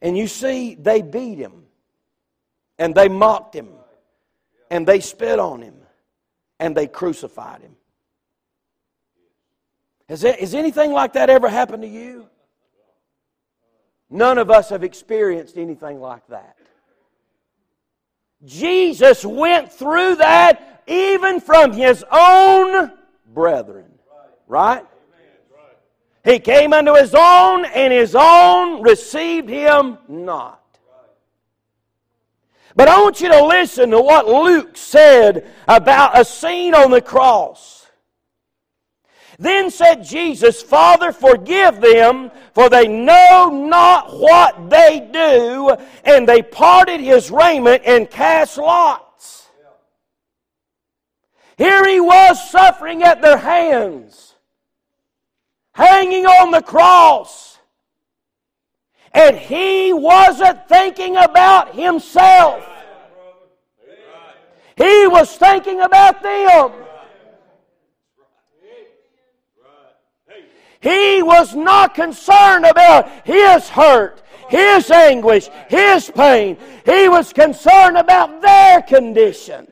And 0.00 0.16
you 0.16 0.26
see, 0.26 0.74
they 0.74 1.02
beat 1.02 1.38
him, 1.38 1.64
and 2.78 2.94
they 2.94 3.08
mocked 3.08 3.54
him, 3.54 3.68
and 4.70 4.86
they 4.86 5.00
spit 5.00 5.38
on 5.38 5.62
him, 5.62 5.74
and 6.58 6.76
they 6.76 6.86
crucified 6.86 7.62
him. 7.62 7.76
Has, 10.08 10.22
that, 10.22 10.40
has 10.40 10.54
anything 10.54 10.92
like 10.92 11.14
that 11.14 11.30
ever 11.30 11.48
happened 11.48 11.82
to 11.82 11.88
you? 11.88 12.28
None 14.10 14.38
of 14.38 14.50
us 14.50 14.68
have 14.70 14.84
experienced 14.84 15.56
anything 15.56 16.00
like 16.00 16.26
that. 16.28 16.56
Jesus 18.44 19.24
went 19.24 19.72
through 19.72 20.16
that 20.16 20.82
even 20.86 21.40
from 21.40 21.72
his 21.72 22.04
own 22.12 22.92
brethren. 23.32 23.86
Right? 24.46 24.84
He 26.24 26.38
came 26.38 26.72
unto 26.72 26.94
his 26.94 27.14
own, 27.14 27.66
and 27.66 27.92
his 27.92 28.16
own 28.18 28.82
received 28.82 29.48
him 29.48 29.98
not. 30.08 30.60
But 32.74 32.88
I 32.88 33.00
want 33.02 33.20
you 33.20 33.28
to 33.28 33.44
listen 33.44 33.90
to 33.90 34.00
what 34.00 34.26
Luke 34.26 34.76
said 34.76 35.46
about 35.68 36.18
a 36.18 36.24
scene 36.24 36.74
on 36.74 36.90
the 36.90 37.02
cross. 37.02 37.86
Then 39.38 39.70
said 39.70 40.02
Jesus, 40.02 40.62
Father, 40.62 41.12
forgive 41.12 41.80
them, 41.80 42.30
for 42.54 42.70
they 42.70 42.88
know 42.88 43.50
not 43.50 44.18
what 44.18 44.70
they 44.70 45.08
do. 45.12 45.76
And 46.04 46.26
they 46.26 46.40
parted 46.40 47.00
his 47.00 47.30
raiment 47.30 47.82
and 47.84 48.10
cast 48.10 48.56
lots. 48.58 49.48
Here 51.58 51.86
he 51.86 52.00
was 52.00 52.50
suffering 52.50 53.02
at 53.02 53.20
their 53.20 53.38
hands 53.38 54.33
hanging 55.74 56.24
on 56.24 56.50
the 56.50 56.62
cross. 56.62 57.58
And 59.12 59.36
he 59.36 59.92
wasn't 59.92 60.68
thinking 60.68 61.16
about 61.16 61.74
himself. 61.74 62.64
He 64.76 65.06
was 65.06 65.36
thinking 65.36 65.80
about 65.80 66.22
them. 66.22 66.72
He 70.80 71.22
was 71.22 71.54
not 71.54 71.94
concerned 71.94 72.66
about 72.66 73.08
his 73.24 73.68
hurt, 73.68 74.22
his 74.50 74.90
anguish, 74.90 75.48
his 75.68 76.10
pain. 76.10 76.58
He 76.84 77.08
was 77.08 77.32
concerned 77.32 77.96
about 77.96 78.42
their 78.42 78.82
condition. 78.82 79.66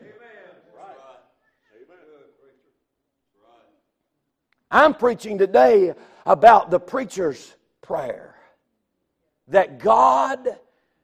I'm 4.73 4.95
preaching 4.95 5.37
today 5.37 5.93
about 6.25 6.71
the 6.71 6.79
preacher's 6.79 7.55
prayer. 7.81 8.35
That 9.49 9.77
God 9.77 10.47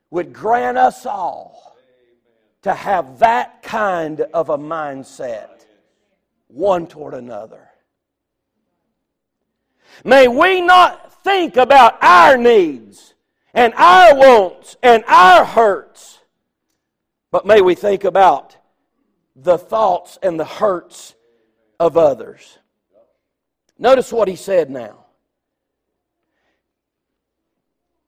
would 0.10 0.34
grant 0.34 0.78
us 0.78 1.06
all 1.06 1.78
to 2.64 2.74
have 2.74 3.20
that 3.20 3.62
kind 3.62 4.22
of 4.22 4.50
a 4.50 4.58
mindset, 4.58 5.66
one 6.48 6.88
toward 6.88 7.14
another. 7.14 7.70
May 10.04 10.28
we 10.28 10.62
not 10.62 11.24
think 11.24 11.56
about 11.56 12.02
our 12.02 12.38
needs 12.38 13.14
and 13.54 13.74
our 13.76 14.16
wants 14.16 14.78
and 14.82 15.04
our 15.08 15.46
hurts, 15.46 16.20
but 17.30 17.46
may 17.46 17.62
we 17.62 17.76
think 17.76 18.04
about 18.04 18.58
the 19.36 19.58
thoughts 19.58 20.18
and 20.24 20.40
the 20.40 20.46
hurts 20.46 21.14
of 21.80 21.98
others. 21.98 22.59
Notice 23.80 24.12
what 24.12 24.28
he 24.28 24.36
said 24.36 24.70
now. 24.70 25.06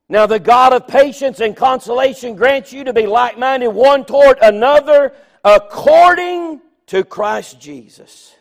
Now, 0.09 0.25
the 0.25 0.39
God 0.39 0.73
of 0.73 0.87
patience 0.87 1.39
and 1.39 1.55
consolation 1.55 2.35
grants 2.35 2.73
you 2.73 2.83
to 2.83 2.91
be 2.91 3.07
like 3.07 3.39
minded 3.39 3.69
one 3.69 4.03
toward 4.03 4.37
another 4.41 5.13
according 5.45 6.59
to 6.87 7.05
Christ 7.05 7.61
Jesus. 7.61 8.35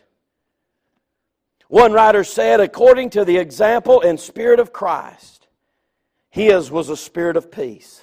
One 1.69 1.93
writer 1.93 2.25
said, 2.25 2.59
according 2.59 3.11
to 3.11 3.23
the 3.23 3.37
example 3.37 4.01
and 4.01 4.19
spirit 4.19 4.59
of 4.59 4.73
Christ, 4.73 5.47
His 6.29 6.69
was 6.69 6.89
a 6.89 6.97
spirit 6.97 7.37
of 7.37 7.49
peace. 7.49 8.01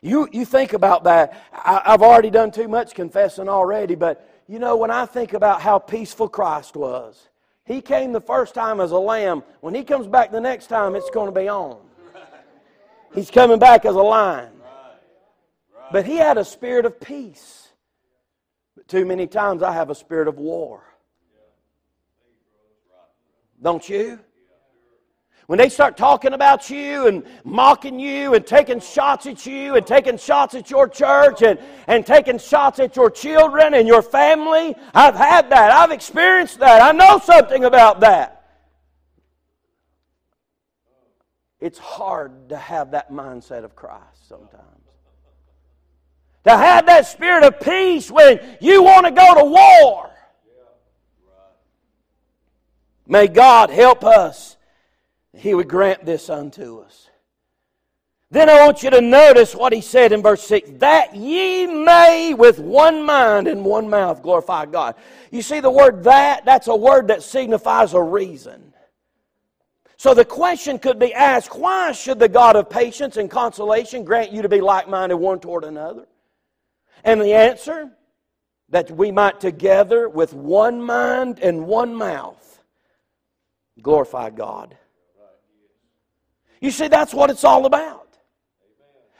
You, 0.00 0.28
you 0.30 0.44
think 0.44 0.74
about 0.74 1.02
that. 1.04 1.42
I, 1.52 1.82
I've 1.86 2.02
already 2.02 2.30
done 2.30 2.52
too 2.52 2.68
much 2.68 2.94
confessing 2.94 3.48
already, 3.48 3.96
but 3.96 4.28
you 4.46 4.60
know, 4.60 4.76
when 4.76 4.92
I 4.92 5.06
think 5.06 5.32
about 5.32 5.60
how 5.60 5.80
peaceful 5.80 6.28
Christ 6.28 6.76
was, 6.76 7.28
He 7.64 7.80
came 7.80 8.12
the 8.12 8.20
first 8.20 8.54
time 8.54 8.80
as 8.80 8.90
a 8.90 8.98
lamb. 8.98 9.42
When 9.60 9.74
He 9.74 9.84
comes 9.84 10.06
back 10.06 10.30
the 10.30 10.40
next 10.40 10.66
time, 10.66 10.96
it's 10.96 11.10
going 11.10 11.32
to 11.32 11.40
be 11.40 11.48
on. 11.48 11.78
He's 13.14 13.30
coming 13.30 13.58
back 13.58 13.84
as 13.84 13.94
a 13.94 14.02
lion. 14.02 14.50
But 15.90 16.06
He 16.06 16.16
had 16.16 16.38
a 16.38 16.44
spirit 16.44 16.86
of 16.86 17.00
peace. 17.00 17.68
But 18.76 18.88
too 18.88 19.04
many 19.04 19.26
times 19.26 19.62
I 19.62 19.72
have 19.72 19.90
a 19.90 19.94
spirit 19.94 20.28
of 20.28 20.38
war. 20.38 20.82
Don't 23.62 23.88
you? 23.88 24.18
When 25.52 25.58
they 25.58 25.68
start 25.68 25.98
talking 25.98 26.32
about 26.32 26.70
you 26.70 27.08
and 27.08 27.24
mocking 27.44 28.00
you 28.00 28.32
and 28.32 28.46
taking 28.46 28.80
shots 28.80 29.26
at 29.26 29.44
you 29.44 29.76
and 29.76 29.86
taking 29.86 30.16
shots 30.16 30.54
at 30.54 30.70
your 30.70 30.88
church 30.88 31.42
and, 31.42 31.58
and 31.86 32.06
taking 32.06 32.38
shots 32.38 32.80
at 32.80 32.96
your 32.96 33.10
children 33.10 33.74
and 33.74 33.86
your 33.86 34.00
family, 34.00 34.74
I've 34.94 35.14
had 35.14 35.50
that. 35.50 35.70
I've 35.70 35.90
experienced 35.90 36.58
that. 36.60 36.80
I 36.80 36.92
know 36.92 37.18
something 37.18 37.64
about 37.64 38.00
that. 38.00 38.46
It's 41.60 41.78
hard 41.78 42.48
to 42.48 42.56
have 42.56 42.92
that 42.92 43.10
mindset 43.10 43.62
of 43.62 43.76
Christ 43.76 44.26
sometimes. 44.26 44.86
To 46.44 46.56
have 46.56 46.86
that 46.86 47.06
spirit 47.06 47.44
of 47.44 47.60
peace 47.60 48.10
when 48.10 48.40
you 48.62 48.82
want 48.82 49.04
to 49.04 49.12
go 49.12 49.34
to 49.34 49.44
war. 49.44 50.10
May 53.06 53.28
God 53.28 53.68
help 53.68 54.02
us 54.02 54.56
he 55.34 55.54
would 55.54 55.68
grant 55.68 56.04
this 56.04 56.28
unto 56.28 56.78
us. 56.80 57.08
Then 58.30 58.48
I 58.48 58.64
want 58.64 58.82
you 58.82 58.88
to 58.88 59.02
notice 59.02 59.54
what 59.54 59.74
he 59.74 59.82
said 59.82 60.10
in 60.10 60.22
verse 60.22 60.42
6 60.44 60.70
that 60.78 61.14
ye 61.14 61.66
may 61.66 62.32
with 62.32 62.58
one 62.58 63.04
mind 63.04 63.46
and 63.46 63.62
one 63.62 63.90
mouth 63.90 64.22
glorify 64.22 64.64
God. 64.64 64.94
You 65.30 65.42
see 65.42 65.60
the 65.60 65.70
word 65.70 66.04
that, 66.04 66.46
that's 66.46 66.66
a 66.68 66.74
word 66.74 67.08
that 67.08 67.22
signifies 67.22 67.92
a 67.92 68.02
reason. 68.02 68.72
So 69.98 70.14
the 70.14 70.24
question 70.24 70.78
could 70.78 70.98
be 70.98 71.12
asked 71.12 71.54
why 71.54 71.92
should 71.92 72.18
the 72.18 72.28
God 72.28 72.56
of 72.56 72.70
patience 72.70 73.18
and 73.18 73.30
consolation 73.30 74.02
grant 74.02 74.32
you 74.32 74.40
to 74.42 74.48
be 74.48 74.62
like 74.62 74.88
minded 74.88 75.16
one 75.16 75.38
toward 75.38 75.64
another? 75.64 76.06
And 77.04 77.20
the 77.20 77.34
answer 77.34 77.90
that 78.70 78.90
we 78.90 79.12
might 79.12 79.40
together 79.40 80.08
with 80.08 80.32
one 80.32 80.82
mind 80.82 81.38
and 81.38 81.66
one 81.66 81.94
mouth 81.94 82.62
glorify 83.82 84.30
God. 84.30 84.76
You 86.62 86.70
see, 86.70 86.86
that's 86.86 87.12
what 87.12 87.28
it's 87.28 87.44
all 87.44 87.66
about. 87.66 87.98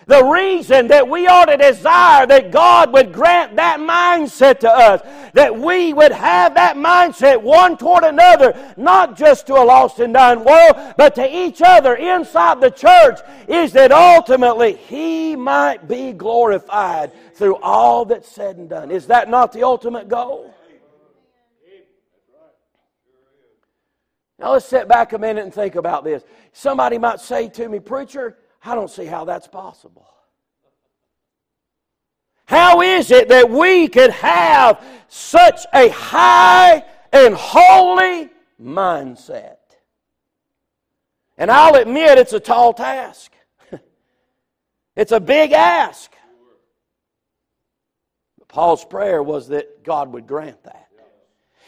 The 0.07 0.25
reason 0.25 0.89
that 0.89 1.09
we 1.09 1.27
ought 1.27 1.47
to 1.47 1.57
desire 1.57 2.27
that 2.27 2.51
God 2.51 2.93
would 2.93 3.13
grant 3.13 3.57
that 3.57 3.79
mindset 3.79 4.61
to 4.61 4.71
us, 4.71 5.01
that 5.35 5.57
we 5.57 5.93
would 5.93 6.13
have 6.13 6.55
that 6.55 6.77
mindset 6.77 7.41
one 7.41 7.77
toward 7.77 8.05
another, 8.05 8.75
not 8.77 9.17
just 9.17 9.47
to 9.49 9.55
a 9.55 9.63
lost 9.63 9.99
and 9.99 10.15
dying 10.15 10.45
world, 10.45 10.95
but 10.97 11.15
to 11.17 11.37
each 11.37 11.63
other 11.63 11.95
inside 11.95 12.61
the 12.61 12.71
church, 12.71 13.21
is 13.49 13.73
that 13.73 13.93
ultimately 13.93 14.75
He 14.75 15.37
might 15.37 15.89
be 15.89 16.13
glorified 16.13 17.13
through 17.35 17.57
all 17.57 18.05
that's 18.05 18.29
said 18.29 18.57
and 18.57 18.69
done. 18.69 18.91
Is 18.91 19.07
that 19.09 19.29
not 19.29 19.53
the 19.53 19.65
ultimate 19.65 20.09
goal? 20.09 20.52
Now 24.43 24.55
let's 24.55 24.67
sit 24.67 24.89
back 24.89 25.13
a 25.13 25.19
minute 25.19 25.45
and 25.45 25.55
think 25.55 25.77
about 25.77 26.03
this. 26.03 26.25
Somebody 26.53 26.99
might 26.99 27.21
say 27.21 27.49
to 27.51 27.69
me, 27.69 27.79
Preacher, 27.79 28.37
I 28.65 28.75
don't 28.75 28.91
see 28.91 29.05
how 29.05 29.25
that's 29.25 29.47
possible. 29.47 30.09
How 32.47 32.83
is 32.83 33.13
it 33.13 33.29
that 33.29 33.49
we 33.49 33.87
could 33.87 34.11
have 34.11 34.85
such 35.07 35.65
a 35.73 35.89
high 35.91 36.85
and 37.13 37.35
holy 37.35 38.31
mindset? 38.61 39.59
And 41.39 41.49
I'll 41.49 41.77
admit 41.77 42.19
it's 42.19 42.33
a 42.33 42.41
tall 42.41 42.75
task. 42.75 43.33
it's 44.97 45.13
a 45.13 45.21
big 45.21 45.53
ask. 45.53 46.11
Paul's 48.49 48.85
prayer 48.85 49.23
was 49.23 49.49
that 49.49 49.85
God 49.85 50.13
would 50.13 50.27
grant 50.27 50.65
that. 50.65 50.89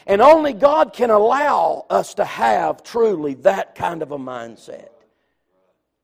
And 0.07 0.21
only 0.21 0.53
God 0.53 0.93
can 0.93 1.09
allow 1.09 1.85
us 1.89 2.13
to 2.15 2.25
have 2.25 2.83
truly 2.83 3.33
that 3.35 3.73
kind 3.75 4.01
of 4.03 4.11
a 4.11 4.17
mindset. 4.17 4.89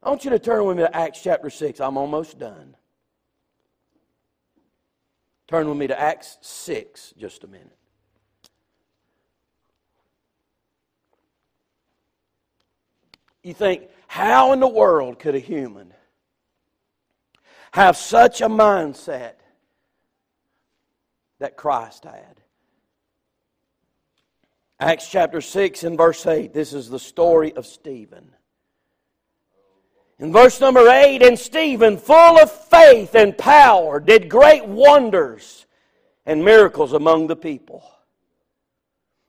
I 0.02 0.10
want 0.10 0.26
you 0.26 0.32
to 0.32 0.40
turn 0.40 0.66
with 0.66 0.78
me 0.78 0.84
to 0.84 0.96
Acts 0.96 1.22
chapter 1.22 1.50
6. 1.50 1.80
I'm 1.80 1.98
almost 1.98 2.40
done. 2.40 2.76
Turn 5.48 5.68
with 5.70 5.78
me 5.78 5.88
to 5.88 6.00
Acts 6.00 6.38
6 6.42 7.14
just 7.18 7.44
a 7.44 7.48
minute. 7.48 7.78
You 13.44 13.54
think, 13.54 13.90
how 14.08 14.54
in 14.54 14.60
the 14.60 14.68
world 14.68 15.20
could 15.20 15.36
a 15.36 15.40
human 15.40 15.94
have 17.72 17.98
such 17.98 18.42
a 18.42 18.48
mindset 18.48 19.34
that 21.40 21.58
Christ 21.58 22.04
had? 22.04 22.41
Acts 24.82 25.08
chapter 25.08 25.42
6 25.42 25.84
and 25.84 25.96
verse 25.96 26.26
8. 26.26 26.56
This 26.56 26.74
is 26.74 26.90
the 26.90 26.98
story 26.98 27.54
of 27.54 27.68
Stephen. 27.68 28.32
In 30.18 30.34
verse 30.34 30.60
number 30.60 30.90
8, 30.90 31.22
and 31.22 31.38
Stephen, 31.38 32.00
full 32.00 32.40
of 32.40 32.52
faith 32.52 33.14
and 33.14 33.38
power, 33.38 34.00
did 34.00 34.28
great 34.28 34.66
wonders 34.66 35.68
and 36.26 36.44
miracles 36.44 36.94
among 36.94 37.28
the 37.28 37.36
people. 37.36 37.84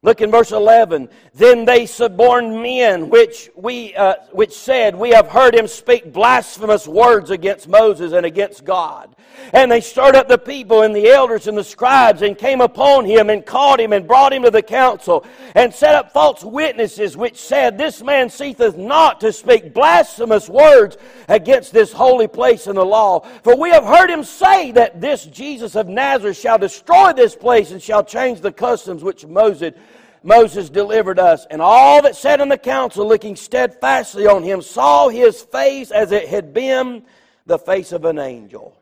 Look 0.04 0.20
in 0.20 0.32
verse 0.32 0.50
11. 0.50 1.08
Then 1.32 1.64
they 1.64 1.86
suborned 1.86 2.60
men 2.60 3.08
which, 3.08 3.50
we, 3.54 3.94
uh, 3.94 4.14
which 4.32 4.52
said, 4.52 4.96
We 4.96 5.10
have 5.10 5.28
heard 5.28 5.54
him 5.54 5.68
speak 5.68 6.12
blasphemous 6.12 6.88
words 6.88 7.30
against 7.30 7.68
Moses 7.68 8.12
and 8.12 8.26
against 8.26 8.64
God. 8.64 9.14
And 9.52 9.70
they 9.70 9.80
stirred 9.80 10.16
up 10.16 10.28
the 10.28 10.38
people 10.38 10.82
and 10.82 10.94
the 10.94 11.08
elders 11.08 11.46
and 11.46 11.56
the 11.56 11.64
scribes 11.64 12.22
and 12.22 12.36
came 12.36 12.60
upon 12.60 13.04
him 13.04 13.30
and 13.30 13.46
caught 13.46 13.80
him 13.80 13.92
and 13.92 14.06
brought 14.06 14.32
him 14.32 14.42
to 14.42 14.50
the 14.50 14.62
council 14.62 15.24
and 15.54 15.72
set 15.72 15.94
up 15.94 16.12
false 16.12 16.42
witnesses 16.42 17.16
which 17.16 17.36
said, 17.36 17.78
This 17.78 18.02
man 18.02 18.28
ceaseth 18.28 18.76
not 18.76 19.20
to 19.20 19.32
speak 19.32 19.72
blasphemous 19.72 20.48
words 20.48 20.96
against 21.28 21.72
this 21.72 21.92
holy 21.92 22.28
place 22.28 22.66
and 22.66 22.76
the 22.76 22.84
law. 22.84 23.20
For 23.42 23.56
we 23.56 23.70
have 23.70 23.84
heard 23.84 24.10
him 24.10 24.24
say 24.24 24.72
that 24.72 25.00
this 25.00 25.26
Jesus 25.26 25.76
of 25.76 25.88
Nazareth 25.88 26.38
shall 26.38 26.58
destroy 26.58 27.12
this 27.12 27.36
place 27.36 27.70
and 27.70 27.80
shall 27.80 28.04
change 28.04 28.40
the 28.40 28.52
customs 28.52 29.04
which 29.04 29.26
Moses 29.26 29.74
Moses 30.22 30.70
delivered 30.70 31.18
us. 31.18 31.46
And 31.50 31.60
all 31.60 32.02
that 32.02 32.16
sat 32.16 32.40
in 32.40 32.48
the 32.48 32.58
council, 32.58 33.06
looking 33.06 33.36
steadfastly 33.36 34.26
on 34.26 34.42
him, 34.42 34.62
saw 34.62 35.08
his 35.08 35.42
face 35.42 35.90
as 35.90 36.12
it 36.12 36.28
had 36.28 36.52
been 36.52 37.04
the 37.46 37.58
face 37.58 37.92
of 37.92 38.04
an 38.04 38.18
angel. 38.18 38.76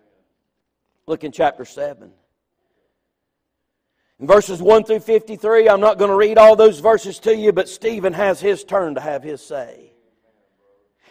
Look 1.06 1.24
in 1.24 1.32
chapter 1.32 1.64
7. 1.64 2.12
In 4.20 4.26
verses 4.26 4.60
1 4.60 4.84
through 4.84 5.00
53, 5.00 5.68
I'm 5.68 5.80
not 5.80 5.98
going 5.98 6.10
to 6.10 6.16
read 6.16 6.36
all 6.36 6.54
those 6.54 6.78
verses 6.78 7.18
to 7.20 7.34
you, 7.34 7.52
but 7.52 7.68
Stephen 7.68 8.12
has 8.12 8.38
his 8.38 8.64
turn 8.64 8.94
to 8.96 9.00
have 9.00 9.22
his 9.22 9.44
say. 9.44 9.92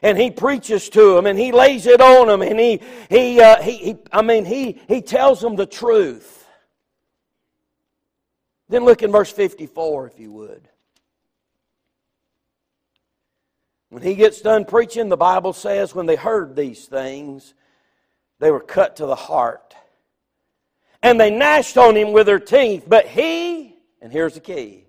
And 0.01 0.17
he 0.17 0.31
preaches 0.31 0.89
to 0.89 1.15
them 1.15 1.25
and 1.25 1.37
he 1.37 1.51
lays 1.51 1.85
it 1.85 1.99
on 1.99 2.27
them 2.27 2.41
and 2.41 2.57
he, 2.57 2.81
he, 3.09 3.41
uh, 3.41 3.61
he, 3.61 3.77
he, 3.77 3.97
I 4.13 4.21
mean, 4.21 4.45
he, 4.45 4.79
he 4.87 5.01
tells 5.01 5.41
them 5.41 5.55
the 5.57 5.65
truth. 5.65 6.38
Then 8.69 8.85
look 8.85 9.01
in 9.01 9.11
verse 9.11 9.31
54, 9.31 10.07
if 10.07 10.19
you 10.19 10.31
would. 10.31 10.69
When 13.89 14.03
he 14.03 14.13
gets 14.13 14.41
done 14.41 14.65
preaching, 14.65 15.09
the 15.09 15.17
Bible 15.17 15.53
says 15.53 15.95
when 15.95 16.05
they 16.05 16.15
heard 16.15 16.55
these 16.55 16.85
things, 16.85 17.55
they 18.39 18.51
were 18.51 18.59
cut 18.59 18.97
to 18.97 19.07
the 19.07 19.15
heart. 19.15 19.75
And 21.01 21.19
they 21.19 21.31
gnashed 21.31 21.77
on 21.77 21.95
him 21.95 22.11
with 22.11 22.27
their 22.27 22.39
teeth. 22.39 22.85
But 22.87 23.07
he, 23.07 23.75
and 24.01 24.11
here's 24.11 24.35
the 24.35 24.39
key, 24.39 24.85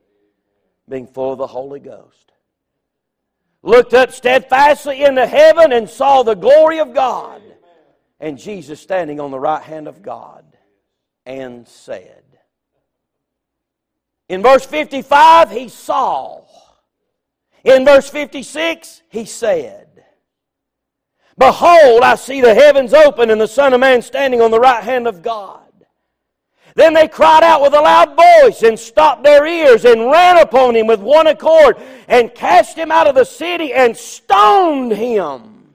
being 0.89 1.07
full 1.07 1.33
of 1.33 1.39
the 1.39 1.47
Holy 1.47 1.81
Ghost, 1.81 2.33
looked 3.63 3.95
up 3.95 4.13
steadfastly 4.13 5.03
into 5.03 5.27
heaven 5.27 5.73
and 5.73 5.89
saw 5.89 6.23
the 6.23 6.35
glory 6.35 6.81
of 6.81 6.93
God 6.93 7.41
and 8.19 8.39
Jesus 8.39 8.81
standing 8.81 9.19
on 9.19 9.31
the 9.31 9.41
right 9.41 9.63
hand 9.63 9.89
of 9.89 10.03
God 10.03 10.45
and 11.25 11.67
said, 11.67 12.20
in 14.31 14.43
verse 14.43 14.65
55, 14.65 15.51
he 15.51 15.69
saw. 15.69 16.45
In 17.65 17.85
verse 17.85 18.09
56, 18.09 19.03
he 19.09 19.25
said, 19.25 19.89
Behold, 21.37 22.03
I 22.03 22.15
see 22.15 22.41
the 22.41 22.55
heavens 22.55 22.95
open 22.95 23.31
and 23.31 23.41
the 23.41 23.49
Son 23.49 23.73
of 23.75 23.81
Man 23.81 24.03
standing 24.03 24.41
on 24.41 24.53
the 24.53 24.61
right 24.61 24.85
hand 24.85 25.09
of 25.09 25.21
God. 25.21 25.61
Then 26.77 26.95
they 26.95 27.09
cried 27.09 27.43
out 27.43 27.61
with 27.61 27.75
a 27.75 27.81
loud 27.81 28.17
voice 28.17 28.63
and 28.63 28.79
stopped 28.79 29.25
their 29.25 29.45
ears 29.45 29.85
and 29.85 30.13
ran 30.13 30.39
upon 30.39 30.77
him 30.77 30.87
with 30.87 31.01
one 31.01 31.27
accord 31.27 31.77
and 32.07 32.33
cast 32.33 32.79
him 32.79 32.93
out 32.93 33.09
of 33.09 33.17
the 33.17 33.25
city 33.25 33.73
and 33.73 33.97
stoned 33.97 34.93
him. 34.93 35.73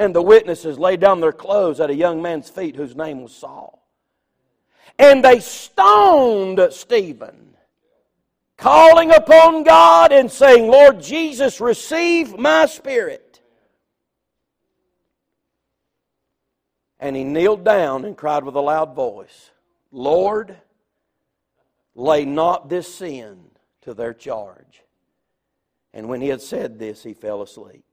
And 0.00 0.12
the 0.12 0.20
witnesses 0.20 0.80
laid 0.80 0.98
down 0.98 1.20
their 1.20 1.32
clothes 1.32 1.78
at 1.78 1.90
a 1.90 1.94
young 1.94 2.20
man's 2.20 2.50
feet 2.50 2.74
whose 2.74 2.96
name 2.96 3.22
was 3.22 3.32
Saul. 3.32 3.86
And 4.98 5.24
they 5.24 5.38
stoned 5.38 6.60
Stephen, 6.72 7.51
calling 8.62 9.10
upon 9.10 9.64
God 9.64 10.12
and 10.12 10.30
saying, 10.30 10.70
Lord 10.70 11.02
Jesus, 11.02 11.60
receive 11.60 12.38
my 12.38 12.66
spirit. 12.66 13.40
And 17.00 17.16
he 17.16 17.24
kneeled 17.24 17.64
down 17.64 18.04
and 18.04 18.16
cried 18.16 18.44
with 18.44 18.54
a 18.54 18.60
loud 18.60 18.94
voice, 18.94 19.50
Lord, 19.90 20.56
lay 21.96 22.24
not 22.24 22.68
this 22.68 22.94
sin 22.94 23.40
to 23.80 23.94
their 23.94 24.14
charge. 24.14 24.84
And 25.92 26.08
when 26.08 26.20
he 26.20 26.28
had 26.28 26.40
said 26.40 26.78
this, 26.78 27.02
he 27.02 27.14
fell 27.14 27.42
asleep. 27.42 27.84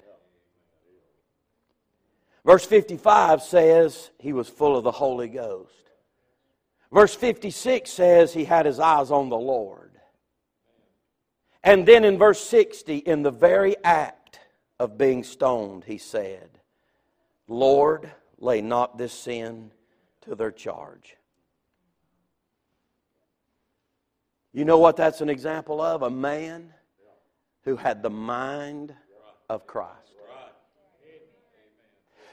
Verse 2.45 2.63
55 2.63 3.41
says 3.41 4.11
he 4.19 4.33
was 4.33 4.47
full 4.47 4.77
of 4.77 4.83
the 4.83 4.91
Holy 4.91 5.29
Ghost. 5.29 5.73
Verse 6.91 7.15
56 7.15 7.89
says 7.89 8.33
he 8.33 8.45
had 8.45 8.67
his 8.67 8.79
eyes 8.79 9.09
on 9.09 9.29
the 9.29 9.37
Lord. 9.37 9.88
And 11.63 11.85
then 11.85 12.05
in 12.05 12.17
verse 12.17 12.39
60, 12.41 12.97
in 12.97 13.23
the 13.23 13.31
very 13.31 13.75
act 13.83 14.39
of 14.79 14.97
being 14.97 15.23
stoned, 15.23 15.83
he 15.83 15.97
said, 15.97 16.49
Lord, 17.47 18.09
lay 18.37 18.61
not 18.61 18.97
this 18.97 19.11
sin 19.11 19.71
to 20.21 20.35
their 20.35 20.51
charge. 20.51 21.17
You 24.53 24.65
know 24.65 24.79
what 24.79 24.95
that's 24.95 25.21
an 25.21 25.29
example 25.29 25.81
of? 25.81 26.01
A 26.01 26.09
man 26.09 26.73
who 27.63 27.75
had 27.75 28.01
the 28.01 28.09
mind 28.09 28.93
of 29.49 29.67
Christ. 29.67 29.98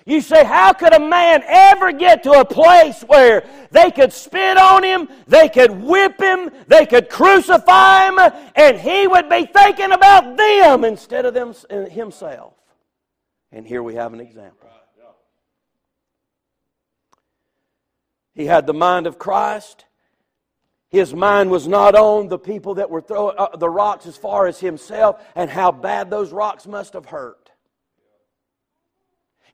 You 0.07 0.21
say, 0.21 0.45
how 0.45 0.73
could 0.73 0.95
a 0.95 1.01
man 1.01 1.43
ever 1.45 1.91
get 1.91 2.23
to 2.23 2.31
a 2.31 2.45
place 2.45 3.03
where 3.03 3.45
they 3.73 3.91
could 3.91 4.13
spit 4.13 4.57
on 4.57 4.85
him, 4.85 5.09
they 5.27 5.49
could 5.49 5.73
whip 5.73 6.21
him, 6.21 6.49
they 6.69 6.87
could 6.87 7.11
crucify 7.11 8.07
him, 8.07 8.33
and 8.55 8.79
he 8.79 9.09
would 9.09 9.29
be 9.29 9.47
thinking 9.47 9.91
about 9.91 10.37
them 10.37 10.85
instead 10.85 11.27
of 11.27 11.35
them, 11.35 11.53
himself? 11.91 12.55
And 13.51 13.67
here 13.67 13.83
we 13.83 13.97
have 13.97 14.15
an 14.15 14.21
example. 14.21 14.71
He 18.37 18.47
had 18.47 18.67
the 18.67 18.75
mind 18.75 19.09
of 19.09 19.19
Christ. 19.19 19.87
His 20.89 21.15
mind 21.15 21.51
was 21.51 21.67
not 21.67 21.97
on 21.97 22.29
the 22.29 22.39
people 22.39 22.75
that 22.75 22.91
were 22.91 23.01
throwing 23.01 23.37
uh, 23.37 23.57
the 23.57 23.69
rocks 23.69 24.07
as 24.07 24.17
far 24.17 24.47
as 24.47 24.61
himself 24.61 25.21
and 25.35 25.51
how 25.51 25.73
bad 25.73 26.11
those 26.11 26.33
rocks 26.33 26.67
must 26.67 26.93
have 26.93 27.07
hurt. 27.07 27.46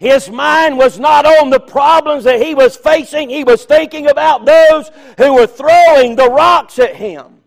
His 0.03 0.29
mind 0.29 0.79
was 0.79 0.99
not 0.99 1.25
on 1.25 1.51
the 1.51 1.61
problems 1.61 2.25
that 2.25 2.43
he 2.43 2.57
was 2.57 2.77
facing. 2.77 3.31
He 3.31 3.45
was 3.45 3.65
thinking 3.65 4.09
about 4.09 4.45
those 4.45 4.91
who 5.17 5.35
were 5.35 5.47
throwing 5.47 6.17
the 6.17 6.29
rocks 6.29 6.81
at 6.81 6.97
him. 6.97 7.39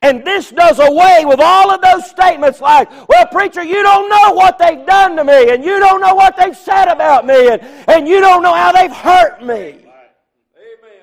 And 0.00 0.24
this 0.24 0.50
does 0.50 0.78
away 0.78 1.24
with 1.26 1.40
all 1.42 1.70
of 1.70 1.82
those 1.82 2.08
statements 2.08 2.62
like, 2.62 2.90
well, 3.06 3.26
preacher, 3.26 3.62
you 3.62 3.82
don't 3.82 4.08
know 4.08 4.32
what 4.32 4.58
they've 4.58 4.86
done 4.86 5.14
to 5.16 5.24
me, 5.24 5.50
and 5.50 5.62
you 5.62 5.78
don't 5.78 6.00
know 6.00 6.14
what 6.14 6.38
they've 6.38 6.56
said 6.56 6.88
about 6.88 7.26
me, 7.26 7.48
and, 7.48 7.60
and 7.86 8.08
you 8.08 8.20
don't 8.20 8.42
know 8.42 8.54
how 8.54 8.72
they've 8.72 8.96
hurt 8.96 9.44
me. 9.44 9.84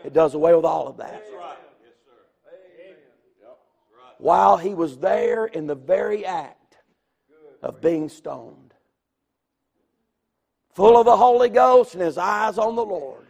It 0.03 0.13
does 0.13 0.34
away 0.34 0.55
with 0.55 0.65
all 0.65 0.88
of 0.88 0.97
that. 0.97 1.24
While 4.17 4.57
he 4.57 4.74
was 4.74 4.97
there 4.97 5.45
in 5.45 5.67
the 5.67 5.76
very 5.76 6.26
act 6.26 6.78
of 7.61 7.82
being 7.82 8.09
stoned 8.09 8.59
full 10.74 10.97
of 10.97 11.05
the 11.05 11.17
Holy 11.17 11.49
Ghost 11.49 11.93
and 11.93 12.03
his 12.03 12.17
eyes 12.17 12.57
on 12.57 12.76
the 12.76 12.86
Lord. 12.86 13.26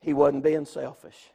He 0.00 0.12
wasn't 0.12 0.42
being 0.42 0.66
selfish. 0.66 1.30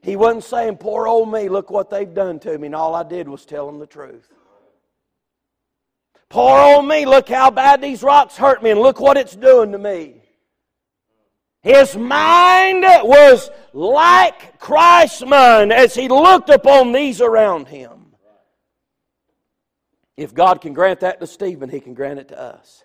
He 0.00 0.16
wasn't 0.16 0.44
saying, 0.44 0.76
Poor 0.78 1.06
old 1.06 1.30
me, 1.30 1.48
look 1.48 1.70
what 1.70 1.90
they've 1.90 2.12
done 2.12 2.38
to 2.40 2.56
me, 2.56 2.66
and 2.66 2.74
all 2.74 2.94
I 2.94 3.02
did 3.02 3.28
was 3.28 3.44
tell 3.44 3.66
them 3.66 3.78
the 3.78 3.86
truth. 3.86 4.32
Poor 6.28 6.58
old 6.58 6.86
me, 6.86 7.04
look 7.06 7.28
how 7.28 7.50
bad 7.50 7.80
these 7.80 8.02
rocks 8.02 8.36
hurt 8.36 8.62
me, 8.62 8.70
and 8.70 8.80
look 8.80 9.00
what 9.00 9.16
it's 9.16 9.34
doing 9.34 9.72
to 9.72 9.78
me. 9.78 10.22
His 11.62 11.96
mind 11.96 12.82
was 12.82 13.50
like 13.72 14.58
Christ's 14.58 15.26
mind 15.26 15.72
as 15.72 15.94
he 15.94 16.08
looked 16.08 16.48
upon 16.48 16.92
these 16.92 17.20
around 17.20 17.68
him. 17.68 17.97
If 20.18 20.34
God 20.34 20.60
can 20.60 20.72
grant 20.72 20.98
that 21.00 21.20
to 21.20 21.28
Stephen, 21.28 21.70
He 21.70 21.78
can 21.78 21.94
grant 21.94 22.18
it 22.18 22.28
to 22.28 22.40
us. 22.40 22.82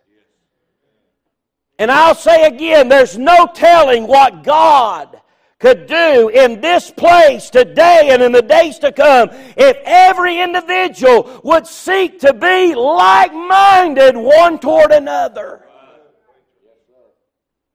And 1.79 1.89
I'll 1.89 2.13
say 2.13 2.45
again, 2.45 2.89
there's 2.89 3.17
no 3.17 3.49
telling 3.51 4.05
what 4.05 4.43
God 4.43 5.19
could 5.57 5.87
do 5.87 6.29
in 6.29 6.61
this 6.61 6.91
place 6.91 7.49
today 7.49 8.09
and 8.11 8.21
in 8.21 8.33
the 8.33 8.43
days 8.43 8.77
to 8.79 8.91
come 8.91 9.29
if 9.57 9.77
every 9.83 10.41
individual 10.41 11.41
would 11.43 11.65
seek 11.65 12.19
to 12.19 12.35
be 12.35 12.75
like 12.75 13.33
minded 13.33 14.15
one 14.15 14.59
toward 14.59 14.91
another. 14.91 15.65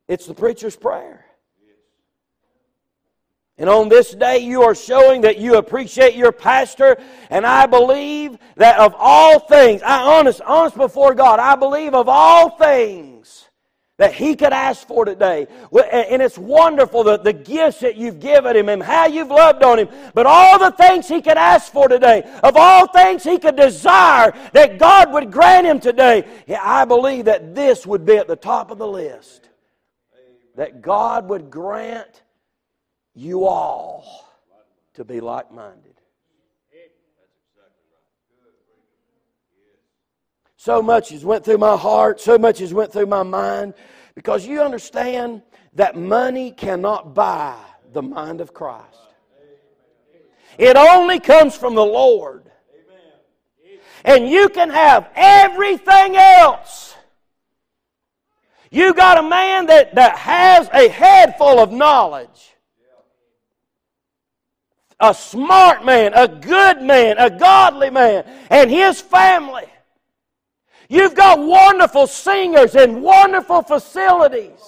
It's 0.07 0.27
the 0.27 0.35
preacher's 0.35 0.77
prayer. 0.77 1.27
And 3.59 3.69
on 3.69 3.89
this 3.89 4.13
day, 4.15 4.39
you 4.39 4.63
are 4.63 4.75
showing 4.75 5.23
that 5.23 5.39
you 5.39 5.57
appreciate 5.57 6.15
your 6.15 6.31
pastor. 6.31 6.97
And 7.29 7.45
I 7.45 7.67
believe 7.67 8.39
that 8.57 8.79
of 8.79 8.95
all 8.97 9.41
things, 9.41 9.83
I 9.83 10.19
honest, 10.19 10.41
honest 10.43 10.77
before 10.77 11.13
God, 11.15 11.41
I 11.41 11.57
believe 11.57 11.93
of 11.93 12.09
all 12.09 12.51
things 12.51 13.49
that 13.97 14.15
he 14.15 14.37
could 14.37 14.53
ask 14.53 14.87
for 14.87 15.05
today. 15.05 15.49
And 15.73 16.23
it's 16.23 16.39
wonderful 16.39 17.03
the, 17.03 17.19
the 17.19 17.33
gifts 17.33 17.81
that 17.81 17.97
you've 17.97 18.21
given 18.21 18.55
him 18.55 18.69
and 18.69 18.81
how 18.81 19.07
you've 19.07 19.29
loved 19.29 19.65
on 19.65 19.81
him. 19.81 19.89
But 20.15 20.27
all 20.27 20.57
the 20.57 20.71
things 20.71 21.09
he 21.09 21.21
could 21.21 21.37
ask 21.37 21.73
for 21.73 21.89
today, 21.89 22.23
of 22.45 22.57
all 22.57 22.87
things 22.87 23.25
he 23.25 23.41
could 23.41 23.57
desire 23.57 24.33
that 24.53 24.79
God 24.79 25.13
would 25.13 25.33
grant 25.33 25.67
him 25.67 25.81
today, 25.81 26.25
I 26.63 26.85
believe 26.85 27.25
that 27.25 27.57
this 27.57 27.85
would 27.85 28.07
be 28.07 28.19
at 28.19 28.29
the 28.29 28.37
top 28.37 28.71
of 28.71 28.79
the 28.79 28.87
list. 28.87 29.49
That 30.55 30.81
God 30.81 31.29
would 31.29 31.51
grant 31.51 32.23
you 33.19 33.47
all 33.47 34.29
to 34.95 35.05
be 35.05 35.21
like 35.21 35.51
minded. 35.53 35.95
So 40.57 40.81
much 40.81 41.11
has 41.11 41.25
went 41.25 41.45
through 41.45 41.59
my 41.59 41.77
heart, 41.77 42.21
so 42.21 42.39
much 42.39 42.59
has 42.59 42.73
went 42.73 42.93
through 42.93 43.07
my 43.07 43.23
mind, 43.23 43.75
because 44.15 44.47
you 44.47 44.61
understand 44.61 45.43
that 45.75 45.97
money 45.97 46.53
cannot 46.53 47.15
buy 47.15 47.57
the 47.93 48.03
mind 48.03 48.41
of 48.41 48.55
Christ. 48.55 48.99
It 50.57 50.77
only 50.77 51.21
comes 51.21 51.57
from 51.57 51.75
the 51.75 51.85
Lord. 51.85 52.45
And 54.05 54.29
you 54.29 54.49
can 54.49 54.71
have 54.71 55.11
everything 55.17 56.17
else. 56.17 56.95
You 58.71 58.95
got 58.95 59.19
a 59.19 59.29
man 59.29 59.67
that, 59.67 59.95
that 59.97 60.17
has 60.17 60.69
a 60.73 60.89
head 60.89 61.37
full 61.37 61.59
of 61.59 61.73
knowledge 61.73 62.58
a 65.01 65.15
smart 65.15 65.85
man, 65.85 66.13
a 66.15 66.27
good 66.27 66.83
man, 66.83 67.17
a 67.19 67.31
godly 67.31 67.91
man, 67.91 68.25
and 68.51 68.71
his 68.71 69.01
family. 69.01 69.67
You've 70.89 71.15
got 71.15 71.39
wonderful 71.39 72.07
singers 72.07 72.75
and 72.75 73.03
wonderful 73.03 73.63
facilities. 73.63 74.61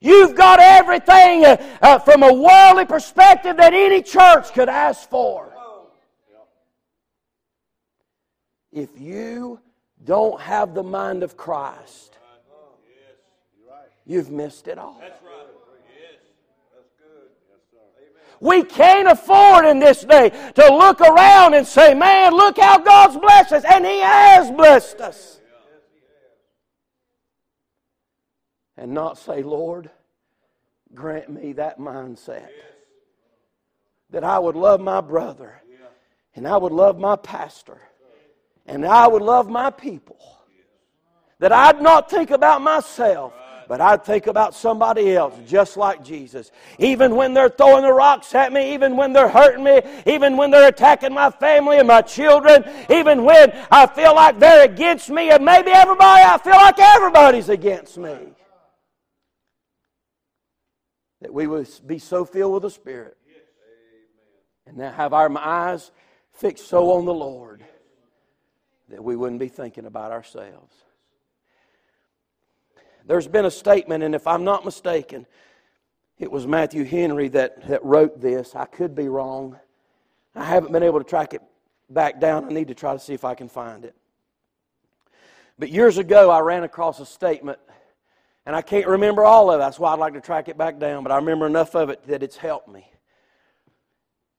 You've 0.00 0.34
got 0.34 0.60
everything 0.60 1.44
uh, 1.44 1.78
uh, 1.80 1.98
from 2.00 2.22
a 2.22 2.32
worldly 2.32 2.84
perspective 2.84 3.56
that 3.56 3.72
any 3.72 4.02
church 4.02 4.52
could 4.52 4.68
ask 4.68 5.08
for. 5.08 5.52
If 8.72 9.00
you 9.00 9.60
don't 10.04 10.38
have 10.40 10.74
the 10.74 10.82
mind 10.82 11.22
of 11.22 11.36
Christ, 11.36 12.18
you've 14.04 14.30
missed 14.30 14.68
it 14.68 14.78
all. 14.78 15.00
We 18.40 18.62
can't 18.62 19.08
afford 19.08 19.64
in 19.64 19.78
this 19.78 20.04
day 20.04 20.30
to 20.54 20.76
look 20.76 21.00
around 21.00 21.54
and 21.54 21.66
say, 21.66 21.94
man, 21.94 22.34
look 22.34 22.58
how 22.58 22.78
God's 22.78 23.16
blessed 23.16 23.52
us. 23.52 23.64
And 23.64 23.84
He 23.84 24.00
has 24.00 24.50
blessed 24.50 25.00
us. 25.00 25.40
And 28.76 28.92
not 28.92 29.18
say, 29.18 29.42
Lord, 29.42 29.90
grant 30.94 31.30
me 31.30 31.54
that 31.54 31.78
mindset. 31.78 32.48
That 34.10 34.22
I 34.22 34.38
would 34.38 34.56
love 34.56 34.80
my 34.80 35.00
brother. 35.00 35.60
And 36.34 36.46
I 36.46 36.56
would 36.56 36.72
love 36.72 36.98
my 36.98 37.16
pastor. 37.16 37.80
And 38.66 38.84
I 38.84 39.06
would 39.08 39.22
love 39.22 39.48
my 39.48 39.70
people. 39.70 40.18
That 41.38 41.52
I'd 41.52 41.80
not 41.80 42.10
think 42.10 42.30
about 42.30 42.60
myself 42.60 43.32
But 43.68 43.80
I'd 43.80 44.04
think 44.04 44.28
about 44.28 44.54
somebody 44.54 45.16
else 45.16 45.34
just 45.46 45.76
like 45.76 46.04
Jesus. 46.04 46.52
Even 46.78 47.16
when 47.16 47.34
they're 47.34 47.48
throwing 47.48 47.82
the 47.82 47.92
rocks 47.92 48.34
at 48.34 48.52
me, 48.52 48.74
even 48.74 48.96
when 48.96 49.12
they're 49.12 49.28
hurting 49.28 49.64
me, 49.64 49.82
even 50.06 50.36
when 50.36 50.50
they're 50.50 50.68
attacking 50.68 51.12
my 51.12 51.30
family 51.30 51.78
and 51.78 51.88
my 51.88 52.02
children, 52.02 52.64
even 52.90 53.24
when 53.24 53.52
I 53.70 53.86
feel 53.86 54.14
like 54.14 54.38
they're 54.38 54.64
against 54.64 55.10
me, 55.10 55.30
and 55.30 55.44
maybe 55.44 55.70
everybody, 55.70 56.22
I 56.22 56.38
feel 56.38 56.52
like 56.52 56.78
everybody's 56.78 57.48
against 57.48 57.98
me. 57.98 58.16
That 61.22 61.32
we 61.32 61.46
would 61.46 61.68
be 61.86 61.98
so 61.98 62.24
filled 62.24 62.52
with 62.54 62.62
the 62.62 62.70
Spirit 62.70 63.16
and 64.66 64.76
now 64.76 64.92
have 64.92 65.12
our 65.12 65.36
eyes 65.38 65.90
fixed 66.32 66.68
so 66.68 66.92
on 66.92 67.04
the 67.04 67.14
Lord 67.14 67.64
that 68.90 69.02
we 69.02 69.16
wouldn't 69.16 69.40
be 69.40 69.48
thinking 69.48 69.86
about 69.86 70.12
ourselves. 70.12 70.74
There's 73.06 73.28
been 73.28 73.44
a 73.44 73.50
statement, 73.50 74.02
and 74.02 74.14
if 74.14 74.26
I'm 74.26 74.42
not 74.42 74.64
mistaken, 74.64 75.26
it 76.18 76.30
was 76.30 76.46
Matthew 76.46 76.84
Henry 76.84 77.28
that, 77.28 77.66
that 77.68 77.84
wrote 77.84 78.20
this. 78.20 78.56
I 78.56 78.64
could 78.64 78.94
be 78.94 79.08
wrong. 79.08 79.58
I 80.34 80.44
haven't 80.44 80.72
been 80.72 80.82
able 80.82 80.98
to 80.98 81.04
track 81.04 81.32
it 81.32 81.42
back 81.88 82.20
down. 82.20 82.46
I 82.46 82.48
need 82.48 82.68
to 82.68 82.74
try 82.74 82.92
to 82.92 82.98
see 82.98 83.14
if 83.14 83.24
I 83.24 83.34
can 83.34 83.48
find 83.48 83.84
it. 83.84 83.94
But 85.58 85.70
years 85.70 85.98
ago, 85.98 86.30
I 86.30 86.40
ran 86.40 86.64
across 86.64 86.98
a 86.98 87.06
statement, 87.06 87.58
and 88.44 88.56
I 88.56 88.60
can't 88.60 88.86
remember 88.88 89.24
all 89.24 89.50
of 89.50 89.60
it. 89.60 89.62
That's 89.62 89.78
why 89.78 89.92
I'd 89.92 90.00
like 90.00 90.14
to 90.14 90.20
track 90.20 90.48
it 90.48 90.58
back 90.58 90.78
down, 90.80 91.04
but 91.04 91.12
I 91.12 91.16
remember 91.16 91.46
enough 91.46 91.76
of 91.76 91.90
it 91.90 92.04
that 92.08 92.24
it's 92.24 92.36
helped 92.36 92.68
me. 92.68 92.90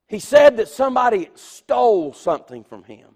He 0.08 0.20
said 0.20 0.58
that 0.58 0.68
somebody 0.68 1.30
stole 1.36 2.14
something 2.14 2.64
from 2.64 2.84
him 2.84 3.16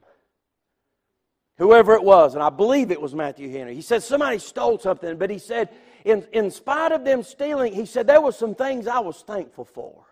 whoever 1.62 1.94
it 1.94 2.04
was, 2.04 2.34
and 2.34 2.42
I 2.42 2.50
believe 2.50 2.90
it 2.90 3.00
was 3.00 3.14
Matthew 3.14 3.48
Henry. 3.52 3.76
He 3.76 3.84
said 3.84 4.02
somebody 4.02 4.40
stole 4.40 4.80
something, 4.80 5.16
but 5.20 5.30
he 5.30 5.38
said, 5.38 5.70
in, 6.04 6.26
in 6.34 6.50
spite 6.50 6.92
of 6.92 7.06
them 7.06 7.22
stealing, 7.22 7.72
he 7.72 7.86
said 7.86 8.08
there 8.08 8.20
were 8.20 8.32
some 8.32 8.56
things 8.56 8.88
I 8.88 8.98
was 8.98 9.22
thankful 9.22 9.66
for. 9.66 10.04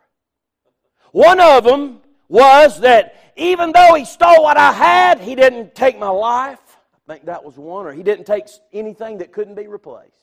One 1.11 1.39
of 1.39 1.63
them 1.63 2.01
was 2.27 2.79
that 2.81 3.33
even 3.35 3.71
though 3.71 3.95
he 3.95 4.05
stole 4.05 4.43
what 4.43 4.57
I 4.57 4.71
had, 4.71 5.19
he 5.19 5.33
didn't 5.33 5.73
take 5.73 5.97
my 5.97 6.09
life. 6.09 6.59
I 7.07 7.13
think 7.13 7.25
that 7.25 7.43
was 7.43 7.57
one, 7.57 7.87
or 7.87 7.93
he 7.93 8.03
didn't 8.03 8.25
take 8.25 8.45
anything 8.71 9.17
that 9.17 9.31
couldn't 9.31 9.55
be 9.55 9.65
replaced. 9.65 10.13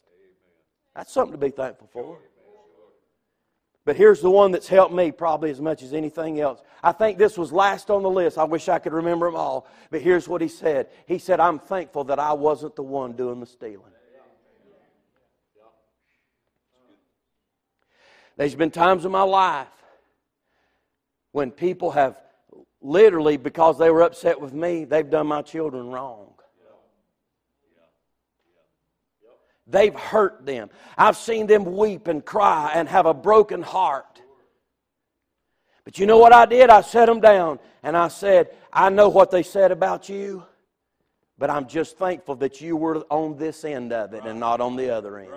That's 0.94 1.12
something 1.12 1.32
to 1.32 1.44
be 1.44 1.50
thankful 1.50 1.88
for. 1.92 2.18
But 3.86 3.94
here's 3.96 4.20
the 4.20 4.30
one 4.30 4.50
that's 4.50 4.66
helped 4.66 4.92
me 4.92 5.12
probably 5.12 5.48
as 5.48 5.60
much 5.60 5.80
as 5.80 5.92
anything 5.94 6.40
else. 6.40 6.60
I 6.82 6.90
think 6.90 7.18
this 7.18 7.38
was 7.38 7.52
last 7.52 7.88
on 7.88 8.02
the 8.02 8.10
list. 8.10 8.36
I 8.36 8.42
wish 8.42 8.68
I 8.68 8.80
could 8.80 8.92
remember 8.92 9.28
them 9.28 9.36
all. 9.36 9.68
But 9.90 10.02
here's 10.02 10.28
what 10.28 10.42
he 10.42 10.48
said 10.48 10.88
He 11.06 11.18
said, 11.18 11.38
I'm 11.38 11.60
thankful 11.60 12.02
that 12.04 12.18
I 12.18 12.32
wasn't 12.32 12.74
the 12.74 12.82
one 12.82 13.12
doing 13.12 13.38
the 13.38 13.46
stealing. 13.46 13.92
There's 18.36 18.56
been 18.56 18.72
times 18.72 19.06
in 19.06 19.12
my 19.12 19.22
life 19.22 19.68
when 21.30 21.52
people 21.52 21.92
have 21.92 22.20
literally, 22.82 23.36
because 23.36 23.78
they 23.78 23.88
were 23.88 24.02
upset 24.02 24.40
with 24.40 24.52
me, 24.52 24.84
they've 24.84 25.08
done 25.08 25.28
my 25.28 25.42
children 25.42 25.90
wrong. 25.90 26.32
They've 29.66 29.94
hurt 29.94 30.46
them. 30.46 30.70
I've 30.96 31.16
seen 31.16 31.46
them 31.46 31.76
weep 31.76 32.06
and 32.06 32.24
cry 32.24 32.72
and 32.74 32.88
have 32.88 33.06
a 33.06 33.14
broken 33.14 33.62
heart. 33.62 34.22
But 35.84 35.98
you 35.98 36.06
know 36.06 36.18
what 36.18 36.32
I 36.32 36.46
did? 36.46 36.70
I 36.70 36.80
set 36.80 37.06
them 37.06 37.20
down 37.20 37.58
and 37.82 37.96
I 37.96 38.08
said, 38.08 38.50
I 38.72 38.90
know 38.90 39.08
what 39.08 39.30
they 39.30 39.42
said 39.42 39.72
about 39.72 40.08
you, 40.08 40.44
but 41.38 41.50
I'm 41.50 41.66
just 41.66 41.96
thankful 41.96 42.36
that 42.36 42.60
you 42.60 42.76
were 42.76 42.98
on 43.10 43.36
this 43.36 43.64
end 43.64 43.92
of 43.92 44.12
it 44.12 44.24
and 44.24 44.38
not 44.38 44.60
on 44.60 44.76
the 44.76 44.90
other 44.90 45.18
end. 45.18 45.30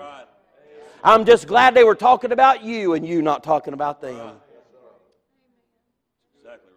I'm 1.04 1.26
just 1.26 1.48
glad 1.48 1.74
they 1.74 1.84
were 1.84 1.96
talking 1.96 2.32
about 2.32 2.64
you 2.64 2.94
and 2.94 3.08
you 3.08 3.22
not 3.22 3.44
talking 3.44 3.74
about 3.74 4.02
them. 4.02 4.38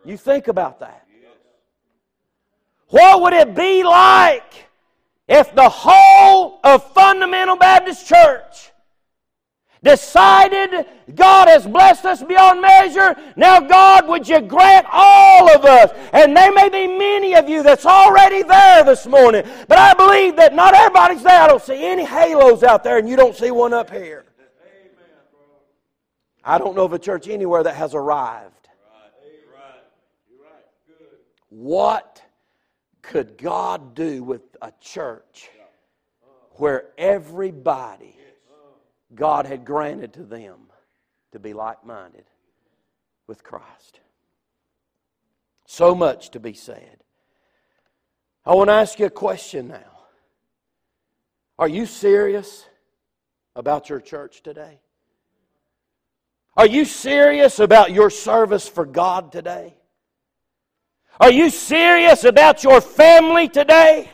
You 0.04 0.16
think 0.16 0.48
about 0.48 0.80
that. 0.80 1.06
What 2.88 3.22
would 3.22 3.32
it 3.32 3.54
be 3.54 3.82
like 3.84 4.66
if 5.32 5.54
the 5.54 5.68
whole 5.68 6.60
of 6.62 6.92
Fundamental 6.92 7.56
Baptist 7.56 8.06
Church 8.06 8.70
decided 9.82 10.86
God 11.14 11.48
has 11.48 11.66
blessed 11.66 12.04
us 12.04 12.22
beyond 12.22 12.60
measure, 12.60 13.16
now 13.34 13.58
God, 13.58 14.06
would 14.08 14.28
you 14.28 14.42
grant 14.42 14.86
all 14.92 15.50
of 15.56 15.64
us, 15.64 15.90
and 16.12 16.36
there 16.36 16.52
may 16.52 16.68
be 16.68 16.86
many 16.86 17.34
of 17.34 17.48
you 17.48 17.62
that's 17.62 17.86
already 17.86 18.42
there 18.42 18.84
this 18.84 19.06
morning, 19.06 19.42
but 19.68 19.78
I 19.78 19.94
believe 19.94 20.36
that 20.36 20.54
not 20.54 20.74
everybody's 20.74 21.22
there. 21.22 21.40
I 21.40 21.48
don't 21.48 21.62
see 21.62 21.82
any 21.82 22.04
halos 22.04 22.62
out 22.62 22.84
there, 22.84 22.98
and 22.98 23.08
you 23.08 23.16
don't 23.16 23.34
see 23.34 23.50
one 23.50 23.72
up 23.72 23.88
here. 23.88 24.26
I 26.44 26.58
don't 26.58 26.76
know 26.76 26.84
of 26.84 26.92
a 26.92 26.98
church 26.98 27.26
anywhere 27.26 27.62
that 27.62 27.74
has 27.76 27.94
arrived. 27.94 28.68
What 31.48 32.11
could 33.02 33.36
God 33.36 33.94
do 33.94 34.22
with 34.22 34.42
a 34.62 34.72
church 34.80 35.50
where 36.52 36.86
everybody 36.96 38.16
God 39.14 39.46
had 39.46 39.64
granted 39.64 40.14
to 40.14 40.22
them 40.22 40.58
to 41.32 41.38
be 41.38 41.52
like 41.52 41.84
minded 41.84 42.24
with 43.26 43.42
Christ? 43.42 44.00
So 45.66 45.94
much 45.94 46.30
to 46.30 46.40
be 46.40 46.54
said. 46.54 46.98
I 48.44 48.54
want 48.54 48.68
to 48.68 48.74
ask 48.74 48.98
you 48.98 49.06
a 49.06 49.10
question 49.10 49.68
now. 49.68 50.00
Are 51.58 51.68
you 51.68 51.86
serious 51.86 52.66
about 53.54 53.88
your 53.88 54.00
church 54.00 54.42
today? 54.42 54.80
Are 56.56 56.66
you 56.66 56.84
serious 56.84 57.58
about 57.58 57.92
your 57.92 58.10
service 58.10 58.68
for 58.68 58.84
God 58.84 59.32
today? 59.32 59.74
Are 61.22 61.30
you 61.30 61.50
serious 61.50 62.24
about 62.24 62.64
your 62.64 62.80
family 62.80 63.48
today? 63.48 64.10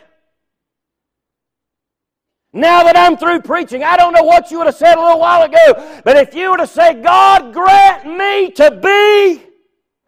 Now 2.52 2.82
that 2.82 2.98
I'm 2.98 3.16
through 3.16 3.40
preaching, 3.40 3.82
I 3.82 3.96
don't 3.96 4.12
know 4.12 4.24
what 4.24 4.50
you 4.50 4.58
would 4.58 4.66
have 4.66 4.76
said 4.76 4.94
a 4.94 5.00
little 5.00 5.18
while 5.18 5.40
ago, 5.40 6.00
but 6.04 6.18
if 6.18 6.34
you 6.34 6.50
were 6.50 6.58
to 6.58 6.66
say, 6.66 7.00
God 7.00 7.54
grant 7.54 8.06
me 8.06 8.50
to 8.50 8.70
be, 8.72 9.42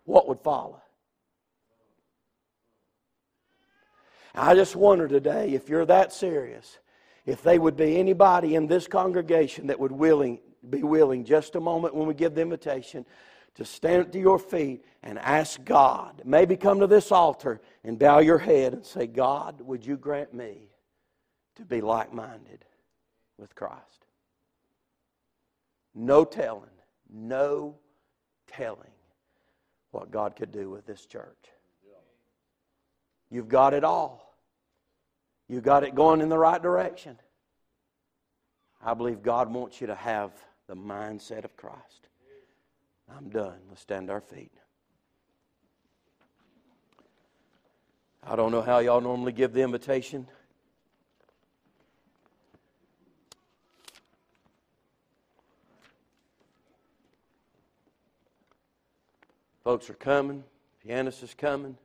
what 0.04 0.28
would 0.28 0.40
follow? 0.40 0.82
I 4.34 4.54
just 4.54 4.76
wonder 4.76 5.08
today 5.08 5.54
if 5.54 5.70
you're 5.70 5.86
that 5.86 6.12
serious, 6.12 6.80
if 7.24 7.42
they 7.42 7.58
would 7.58 7.78
be 7.78 7.96
anybody 7.96 8.56
in 8.56 8.66
this 8.66 8.86
congregation 8.86 9.68
that 9.68 9.80
would 9.80 9.92
willing, 9.92 10.38
be 10.68 10.82
willing 10.82 11.24
just 11.24 11.56
a 11.56 11.60
moment 11.60 11.94
when 11.94 12.06
we 12.06 12.12
give 12.12 12.34
the 12.34 12.42
invitation 12.42 13.06
to 13.60 13.66
stand 13.66 14.10
to 14.10 14.18
your 14.18 14.38
feet 14.38 14.82
and 15.02 15.18
ask 15.18 15.62
God. 15.66 16.22
Maybe 16.24 16.56
come 16.56 16.80
to 16.80 16.86
this 16.86 17.12
altar 17.12 17.60
and 17.84 17.98
bow 17.98 18.20
your 18.20 18.38
head 18.38 18.72
and 18.72 18.86
say, 18.86 19.06
God, 19.06 19.60
would 19.60 19.84
you 19.84 19.98
grant 19.98 20.32
me 20.32 20.70
to 21.56 21.66
be 21.66 21.82
like 21.82 22.10
minded 22.10 22.64
with 23.36 23.54
Christ? 23.54 24.06
No 25.94 26.24
telling, 26.24 26.70
no 27.12 27.76
telling 28.46 28.94
what 29.90 30.10
God 30.10 30.36
could 30.36 30.52
do 30.52 30.70
with 30.70 30.86
this 30.86 31.04
church. 31.04 31.50
You've 33.30 33.48
got 33.48 33.74
it 33.74 33.84
all. 33.84 34.38
You've 35.48 35.64
got 35.64 35.84
it 35.84 35.94
going 35.94 36.22
in 36.22 36.30
the 36.30 36.38
right 36.38 36.62
direction. 36.62 37.18
I 38.82 38.94
believe 38.94 39.22
God 39.22 39.52
wants 39.52 39.82
you 39.82 39.86
to 39.88 39.94
have 39.94 40.32
the 40.66 40.76
mindset 40.76 41.44
of 41.44 41.58
Christ. 41.58 42.06
I'm 43.16 43.28
done. 43.28 43.58
Let's 43.68 43.82
stand 43.82 44.08
to 44.08 44.14
our 44.14 44.20
feet. 44.20 44.52
I 48.22 48.36
don't 48.36 48.52
know 48.52 48.62
how 48.62 48.78
y'all 48.78 49.00
normally 49.00 49.32
give 49.32 49.52
the 49.52 49.62
invitation. 49.62 50.26
Folks 59.64 59.90
are 59.90 59.94
coming. 59.94 60.44
Pianist 60.82 61.22
is 61.22 61.34
coming. 61.34 61.76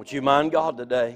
Would 0.00 0.10
you 0.10 0.22
mind 0.22 0.52
God 0.52 0.78
today? 0.78 1.14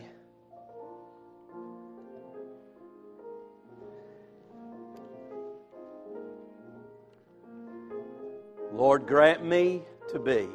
Lord, 8.75 9.07
grant 9.07 9.43
me 9.43 9.85
to 10.11 10.19
be 10.19 10.51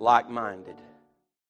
like 0.00 0.28
minded. 0.28 0.74